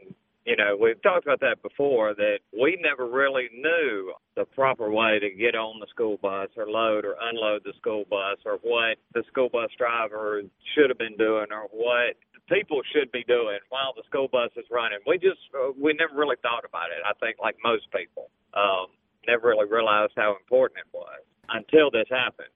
you 0.45 0.55
know 0.55 0.77
we've 0.79 1.01
talked 1.01 1.25
about 1.25 1.41
that 1.41 1.61
before. 1.61 2.13
That 2.13 2.39
we 2.53 2.77
never 2.81 3.05
really 3.05 3.49
knew 3.53 4.13
the 4.35 4.45
proper 4.45 4.89
way 4.89 5.19
to 5.19 5.29
get 5.31 5.55
on 5.55 5.79
the 5.81 5.87
school 5.89 6.17
bus 6.21 6.47
or 6.55 6.69
load 6.69 7.03
or 7.03 7.15
unload 7.21 7.63
the 7.65 7.73
school 7.77 8.05
bus 8.09 8.37
or 8.45 8.59
what 8.61 8.97
the 9.13 9.23
school 9.27 9.49
bus 9.51 9.69
driver 9.77 10.41
should 10.73 10.89
have 10.89 10.97
been 10.97 11.17
doing 11.17 11.47
or 11.51 11.67
what 11.71 12.15
people 12.47 12.81
should 12.93 13.11
be 13.11 13.23
doing 13.27 13.59
while 13.69 13.93
the 13.95 14.03
school 14.07 14.27
bus 14.31 14.49
is 14.55 14.65
running. 14.71 14.99
We 15.05 15.17
just 15.17 15.41
uh, 15.53 15.71
we 15.79 15.93
never 15.93 16.15
really 16.15 16.37
thought 16.41 16.63
about 16.63 16.89
it. 16.95 17.03
I 17.03 17.13
think 17.19 17.37
like 17.41 17.57
most 17.63 17.87
people. 17.91 18.29
Um, 18.53 18.87
never 19.29 19.49
really 19.49 19.67
realized 19.67 20.13
how 20.15 20.35
important 20.35 20.79
it 20.79 20.89
was 20.93 21.21
until 21.49 21.91
this 21.91 22.07
happened. 22.09 22.49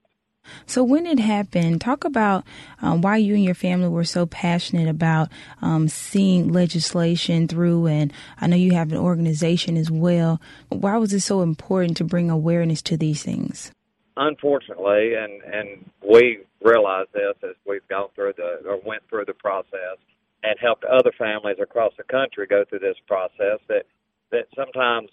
So, 0.65 0.83
when 0.83 1.05
it 1.05 1.19
happened, 1.19 1.79
talk 1.81 2.03
about 2.03 2.43
um, 2.81 3.01
why 3.01 3.17
you 3.17 3.33
and 3.35 3.43
your 3.43 3.55
family 3.55 3.87
were 3.87 4.03
so 4.03 4.25
passionate 4.25 4.89
about 4.89 5.29
um, 5.61 5.87
seeing 5.87 6.51
legislation 6.51 7.47
through. 7.47 7.87
And 7.87 8.11
I 8.41 8.47
know 8.47 8.57
you 8.57 8.73
have 8.73 8.91
an 8.91 8.97
organization 8.97 9.77
as 9.77 9.89
well. 9.89 10.41
Why 10.69 10.97
was 10.97 11.13
it 11.13 11.21
so 11.21 11.41
important 11.41 11.95
to 11.97 12.03
bring 12.03 12.29
awareness 12.29 12.81
to 12.83 12.97
these 12.97 13.23
things? 13.23 13.71
Unfortunately, 14.17 15.13
and 15.15 15.41
and 15.43 15.89
we 16.07 16.39
realized 16.61 17.13
this 17.13 17.35
as 17.43 17.55
we've 17.65 17.87
gone 17.87 18.09
through 18.13 18.33
the 18.37 18.67
or 18.67 18.79
went 18.85 19.03
through 19.09 19.25
the 19.25 19.33
process 19.33 19.97
and 20.43 20.55
helped 20.59 20.83
other 20.83 21.11
families 21.17 21.57
across 21.61 21.93
the 21.97 22.03
country 22.03 22.45
go 22.47 22.65
through 22.69 22.79
this 22.79 22.97
process. 23.07 23.59
That 23.69 23.85
that 24.31 24.47
sometimes 24.55 25.09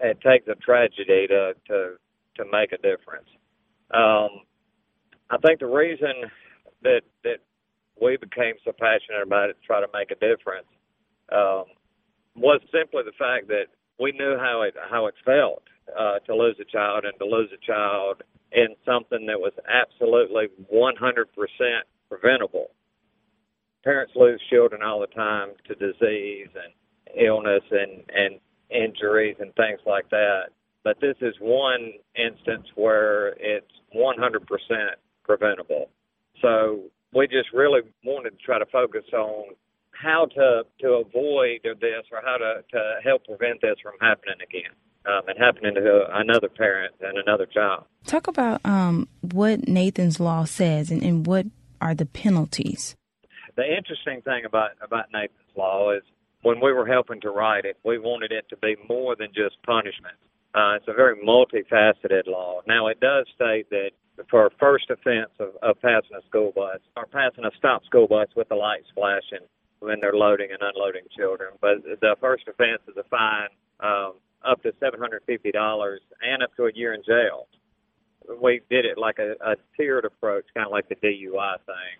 it 0.00 0.20
takes 0.20 0.46
a 0.48 0.54
tragedy 0.56 1.26
to 1.28 1.54
to 1.68 1.96
to 2.36 2.44
make 2.52 2.72
a 2.72 2.76
difference. 2.78 3.28
Um, 3.92 4.44
I 5.30 5.38
think 5.44 5.60
the 5.60 5.66
reason 5.66 6.30
that 6.82 7.02
that 7.24 7.38
we 8.00 8.16
became 8.16 8.54
so 8.64 8.72
passionate 8.72 9.22
about 9.24 9.50
it 9.50 9.56
to 9.60 9.66
try 9.66 9.80
to 9.80 9.88
make 9.92 10.10
a 10.10 10.14
difference 10.14 10.68
um, 11.32 11.64
was 12.36 12.60
simply 12.72 13.02
the 13.04 13.16
fact 13.18 13.48
that 13.48 13.66
we 13.98 14.12
knew 14.12 14.36
how 14.38 14.62
it 14.62 14.74
how 14.90 15.06
it 15.06 15.14
felt 15.24 15.62
uh, 15.98 16.18
to 16.26 16.34
lose 16.34 16.56
a 16.60 16.64
child 16.64 17.04
and 17.04 17.18
to 17.18 17.24
lose 17.24 17.50
a 17.52 17.66
child 17.66 18.22
in 18.52 18.68
something 18.84 19.26
that 19.26 19.38
was 19.38 19.52
absolutely 19.68 20.46
100% 20.72 21.24
preventable. 22.08 22.70
Parents 23.84 24.12
lose 24.16 24.40
children 24.50 24.82
all 24.82 25.00
the 25.00 25.06
time 25.08 25.50
to 25.66 25.74
disease 25.74 26.48
and 26.54 26.72
illness 27.16 27.62
and 27.70 28.02
and 28.08 28.40
injuries 29.26 29.36
and 29.40 29.54
things 29.54 29.80
like 29.86 30.08
that. 30.10 30.48
But 30.84 31.00
this 31.00 31.16
is 31.20 31.34
one 31.40 31.92
instance 32.16 32.66
where 32.74 33.28
it's 33.38 33.70
100% 33.94 34.16
preventable. 35.24 35.90
So 36.40 36.84
we 37.12 37.26
just 37.26 37.52
really 37.52 37.80
wanted 38.04 38.30
to 38.30 38.44
try 38.44 38.58
to 38.58 38.66
focus 38.66 39.04
on 39.12 39.54
how 39.90 40.26
to 40.26 40.62
to 40.82 40.88
avoid 41.06 41.60
this 41.64 42.04
or 42.12 42.20
how 42.22 42.36
to 42.36 42.62
to 42.70 42.94
help 43.02 43.24
prevent 43.24 43.62
this 43.62 43.76
from 43.82 43.94
happening 44.00 44.36
again. 44.42 44.72
Um, 45.06 45.22
and 45.28 45.38
happening 45.38 45.72
to 45.76 46.04
another 46.14 46.48
parent 46.48 46.92
and 47.00 47.16
another 47.16 47.46
child. 47.46 47.84
Talk 48.06 48.26
about 48.26 48.60
um, 48.64 49.06
what 49.20 49.68
Nathan's 49.68 50.18
Law 50.18 50.42
says 50.42 50.90
and, 50.90 51.00
and 51.00 51.24
what 51.24 51.46
are 51.80 51.94
the 51.94 52.06
penalties. 52.06 52.96
The 53.54 53.62
interesting 53.62 54.20
thing 54.22 54.44
about 54.44 54.70
about 54.82 55.12
Nathan's 55.12 55.56
Law 55.56 55.92
is 55.92 56.02
when 56.46 56.60
we 56.60 56.72
were 56.72 56.86
helping 56.86 57.20
to 57.20 57.30
write 57.30 57.64
it, 57.64 57.76
we 57.84 57.98
wanted 57.98 58.30
it 58.30 58.46
to 58.48 58.56
be 58.58 58.76
more 58.88 59.16
than 59.16 59.26
just 59.34 59.60
punishment. 59.66 60.14
Uh, 60.54 60.78
it's 60.78 60.86
a 60.86 60.94
very 60.94 61.16
multifaceted 61.16 62.28
law. 62.28 62.60
Now, 62.68 62.86
it 62.86 63.00
does 63.00 63.26
state 63.34 63.68
that 63.70 63.90
for 64.30 64.46
a 64.46 64.50
first 64.60 64.88
offense 64.88 65.32
of, 65.40 65.58
of 65.60 65.74
passing 65.82 66.16
a 66.16 66.24
school 66.28 66.52
bus 66.54 66.78
or 66.96 67.06
passing 67.06 67.44
a 67.44 67.50
stop 67.58 67.84
school 67.84 68.06
bus 68.06 68.28
with 68.36 68.48
the 68.48 68.54
lights 68.54 68.86
flashing 68.94 69.44
when 69.80 69.98
they're 70.00 70.14
loading 70.14 70.50
and 70.52 70.60
unloading 70.62 71.02
children, 71.18 71.50
but 71.60 71.82
the 71.82 72.14
first 72.20 72.44
offense 72.46 72.80
is 72.86 72.96
a 72.96 73.04
fine 73.10 73.50
um, 73.80 74.12
up 74.48 74.62
to 74.62 74.70
$750 74.80 75.98
and 76.22 76.42
up 76.44 76.54
to 76.56 76.66
a 76.66 76.70
year 76.76 76.94
in 76.94 77.02
jail. 77.04 77.48
We 78.40 78.60
did 78.70 78.84
it 78.84 78.98
like 78.98 79.18
a, 79.18 79.34
a 79.44 79.56
tiered 79.76 80.04
approach, 80.04 80.44
kind 80.54 80.66
of 80.66 80.70
like 80.70 80.88
the 80.88 80.94
DUI 80.94 81.56
thing. 81.66 81.96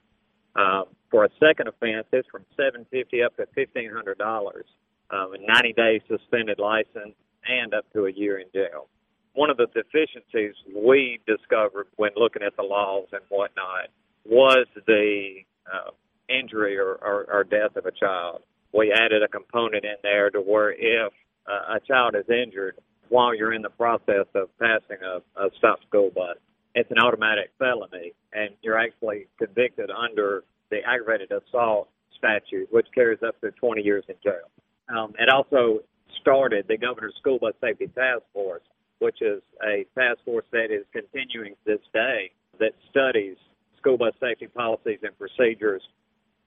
Um, 0.54 0.84
for 1.16 1.24
a 1.24 1.30
second 1.40 1.66
offense, 1.66 2.06
it's 2.12 2.28
from 2.28 2.44
seven 2.58 2.84
fifty 2.90 3.22
up 3.22 3.34
to 3.38 3.46
fifteen 3.54 3.90
hundred 3.90 4.18
dollars, 4.18 4.66
um, 5.08 5.32
and 5.32 5.46
ninety 5.46 5.72
days 5.72 6.02
suspended 6.06 6.58
license, 6.58 7.16
and 7.48 7.72
up 7.72 7.90
to 7.94 8.04
a 8.04 8.12
year 8.12 8.38
in 8.38 8.46
jail. 8.52 8.88
One 9.32 9.48
of 9.48 9.56
the 9.56 9.66
deficiencies 9.72 10.52
we 10.76 11.18
discovered 11.26 11.86
when 11.96 12.10
looking 12.16 12.42
at 12.42 12.54
the 12.56 12.64
laws 12.64 13.06
and 13.12 13.22
whatnot 13.30 13.88
was 14.26 14.66
the 14.86 15.36
uh, 15.72 15.92
injury 16.28 16.76
or, 16.76 16.96
or, 16.96 17.24
or 17.32 17.44
death 17.44 17.76
of 17.76 17.86
a 17.86 17.92
child. 17.92 18.42
We 18.74 18.92
added 18.92 19.22
a 19.22 19.28
component 19.28 19.86
in 19.86 19.96
there 20.02 20.28
to 20.28 20.40
where 20.40 20.72
if 20.72 21.14
uh, 21.50 21.76
a 21.76 21.80
child 21.80 22.14
is 22.14 22.28
injured 22.28 22.76
while 23.08 23.34
you're 23.34 23.54
in 23.54 23.62
the 23.62 23.70
process 23.70 24.26
of 24.34 24.50
passing 24.58 24.98
a, 25.02 25.22
a 25.40 25.48
stop 25.56 25.78
school 25.88 26.10
bus, 26.14 26.36
it's 26.74 26.90
an 26.90 26.98
automatic 26.98 27.52
felony, 27.58 28.12
and 28.34 28.50
you're 28.60 28.78
actually 28.78 29.28
convicted 29.38 29.90
under 29.90 30.44
the 30.70 30.78
aggravated 30.86 31.30
assault 31.32 31.88
statute, 32.16 32.68
which 32.72 32.86
carries 32.94 33.22
up 33.26 33.40
to 33.40 33.50
20 33.52 33.82
years 33.82 34.04
in 34.08 34.14
jail. 34.22 34.50
Um, 34.88 35.14
it 35.18 35.28
also 35.28 35.80
started 36.20 36.66
the 36.68 36.76
Governor's 36.76 37.14
School 37.20 37.38
Bus 37.38 37.54
Safety 37.60 37.88
Task 37.88 38.22
Force, 38.32 38.62
which 38.98 39.20
is 39.20 39.42
a 39.62 39.84
task 39.98 40.18
force 40.24 40.44
that 40.52 40.70
is 40.70 40.84
continuing 40.92 41.52
to 41.52 41.58
this 41.66 41.80
day 41.92 42.30
that 42.58 42.72
studies 42.90 43.36
school 43.78 43.98
bus 43.98 44.14
safety 44.20 44.48
policies 44.48 44.98
and 45.02 45.16
procedures, 45.18 45.82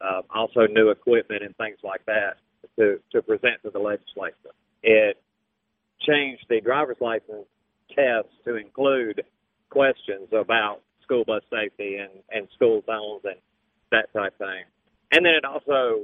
uh, 0.02 0.22
also 0.34 0.68
new 0.68 0.90
equipment 0.90 1.44
and 1.44 1.56
things 1.58 1.78
like 1.84 2.06
that 2.06 2.38
to, 2.78 3.00
to 3.12 3.22
present 3.22 3.62
to 3.64 3.70
the 3.70 3.80
legislature. 3.80 4.54
It 4.84 5.22
changed 6.02 6.46
the 6.50 6.62
driver's 6.62 6.98
license 7.00 7.46
test 7.96 8.28
to 8.46 8.56
include 8.56 9.24
questions 9.70 10.28
about 10.32 10.82
school 11.04 11.24
bus 11.26 11.44
safety 11.52 11.98
and, 11.98 12.12
and 12.32 12.48
school 12.56 12.84
zones 12.86 13.22
and 13.24 13.36
that 13.92 14.12
type 14.14 14.38
thing. 14.38 14.64
and 15.12 15.26
then 15.26 15.34
it 15.34 15.46
also 15.46 16.02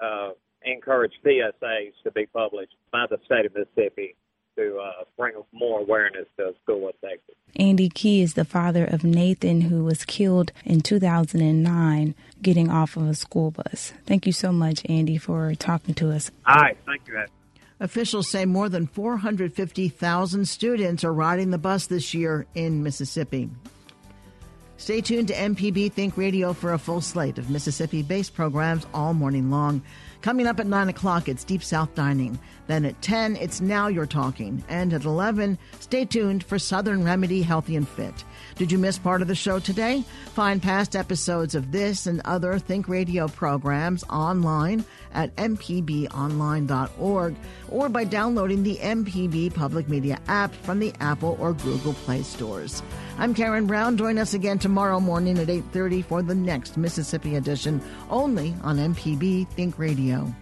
uh, 0.00 0.30
encouraged 0.64 1.16
PSAs 1.24 1.92
to 2.04 2.10
be 2.12 2.26
published 2.26 2.74
by 2.90 3.06
the 3.10 3.18
state 3.24 3.46
of 3.46 3.54
Mississippi 3.54 4.16
to 4.56 4.78
uh, 4.78 5.04
bring 5.16 5.34
more 5.52 5.80
awareness 5.80 6.26
to 6.36 6.52
school 6.62 6.90
safety. 7.00 7.32
Andy 7.56 7.88
Key 7.88 8.22
is 8.22 8.34
the 8.34 8.44
father 8.44 8.84
of 8.84 9.04
Nathan, 9.04 9.62
who 9.62 9.84
was 9.84 10.04
killed 10.04 10.52
in 10.64 10.80
2009 10.80 12.14
getting 12.42 12.70
off 12.70 12.96
of 12.96 13.08
a 13.08 13.14
school 13.14 13.50
bus. 13.50 13.92
Thank 14.06 14.26
you 14.26 14.32
so 14.32 14.52
much, 14.52 14.82
Andy, 14.88 15.16
for 15.16 15.54
talking 15.54 15.94
to 15.94 16.10
us. 16.10 16.30
All 16.46 16.56
right, 16.56 16.76
thank 16.86 17.02
you. 17.06 17.24
Officials 17.80 18.28
say 18.28 18.44
more 18.44 18.68
than 18.68 18.86
450,000 18.86 20.46
students 20.46 21.02
are 21.02 21.12
riding 21.12 21.50
the 21.50 21.58
bus 21.58 21.86
this 21.86 22.14
year 22.14 22.46
in 22.54 22.82
Mississippi. 22.82 23.50
Stay 24.82 25.00
tuned 25.00 25.28
to 25.28 25.34
MPB 25.34 25.92
Think 25.92 26.16
Radio 26.16 26.52
for 26.52 26.72
a 26.72 26.78
full 26.78 27.00
slate 27.00 27.38
of 27.38 27.48
Mississippi 27.48 28.02
based 28.02 28.34
programs 28.34 28.84
all 28.92 29.14
morning 29.14 29.48
long. 29.48 29.80
Coming 30.22 30.48
up 30.48 30.58
at 30.58 30.66
9 30.66 30.88
o'clock, 30.88 31.28
it's 31.28 31.44
Deep 31.44 31.62
South 31.62 31.94
Dining. 31.94 32.36
Then 32.66 32.84
at 32.84 33.00
10, 33.02 33.36
it's 33.36 33.60
Now 33.60 33.88
You're 33.88 34.06
Talking. 34.06 34.62
And 34.68 34.92
at 34.92 35.04
11, 35.04 35.58
stay 35.80 36.04
tuned 36.04 36.44
for 36.44 36.58
Southern 36.58 37.04
Remedy 37.04 37.42
Healthy 37.42 37.76
and 37.76 37.88
Fit. 37.88 38.24
Did 38.56 38.70
you 38.70 38.78
miss 38.78 38.98
part 38.98 39.22
of 39.22 39.28
the 39.28 39.34
show 39.34 39.58
today? 39.58 40.04
Find 40.34 40.62
past 40.62 40.94
episodes 40.94 41.54
of 41.54 41.72
this 41.72 42.06
and 42.06 42.20
other 42.24 42.58
Think 42.58 42.88
Radio 42.88 43.28
programs 43.28 44.04
online 44.04 44.84
at 45.12 45.34
mpbonline.org 45.36 47.36
or 47.68 47.88
by 47.88 48.04
downloading 48.04 48.62
the 48.62 48.76
MPB 48.76 49.54
Public 49.54 49.88
Media 49.88 50.18
app 50.28 50.54
from 50.54 50.78
the 50.78 50.92
Apple 51.00 51.36
or 51.40 51.54
Google 51.54 51.94
Play 51.94 52.22
stores. 52.22 52.82
I'm 53.18 53.34
Karen 53.34 53.66
Brown. 53.66 53.96
Join 53.96 54.18
us 54.18 54.34
again 54.34 54.58
tomorrow 54.72 54.98
morning 54.98 55.38
at 55.38 55.50
8:30 55.50 56.02
for 56.02 56.22
the 56.22 56.34
next 56.34 56.78
Mississippi 56.78 57.36
edition 57.36 57.78
only 58.08 58.54
on 58.62 58.78
MPB 58.78 59.46
Think 59.48 59.78
Radio. 59.78 60.34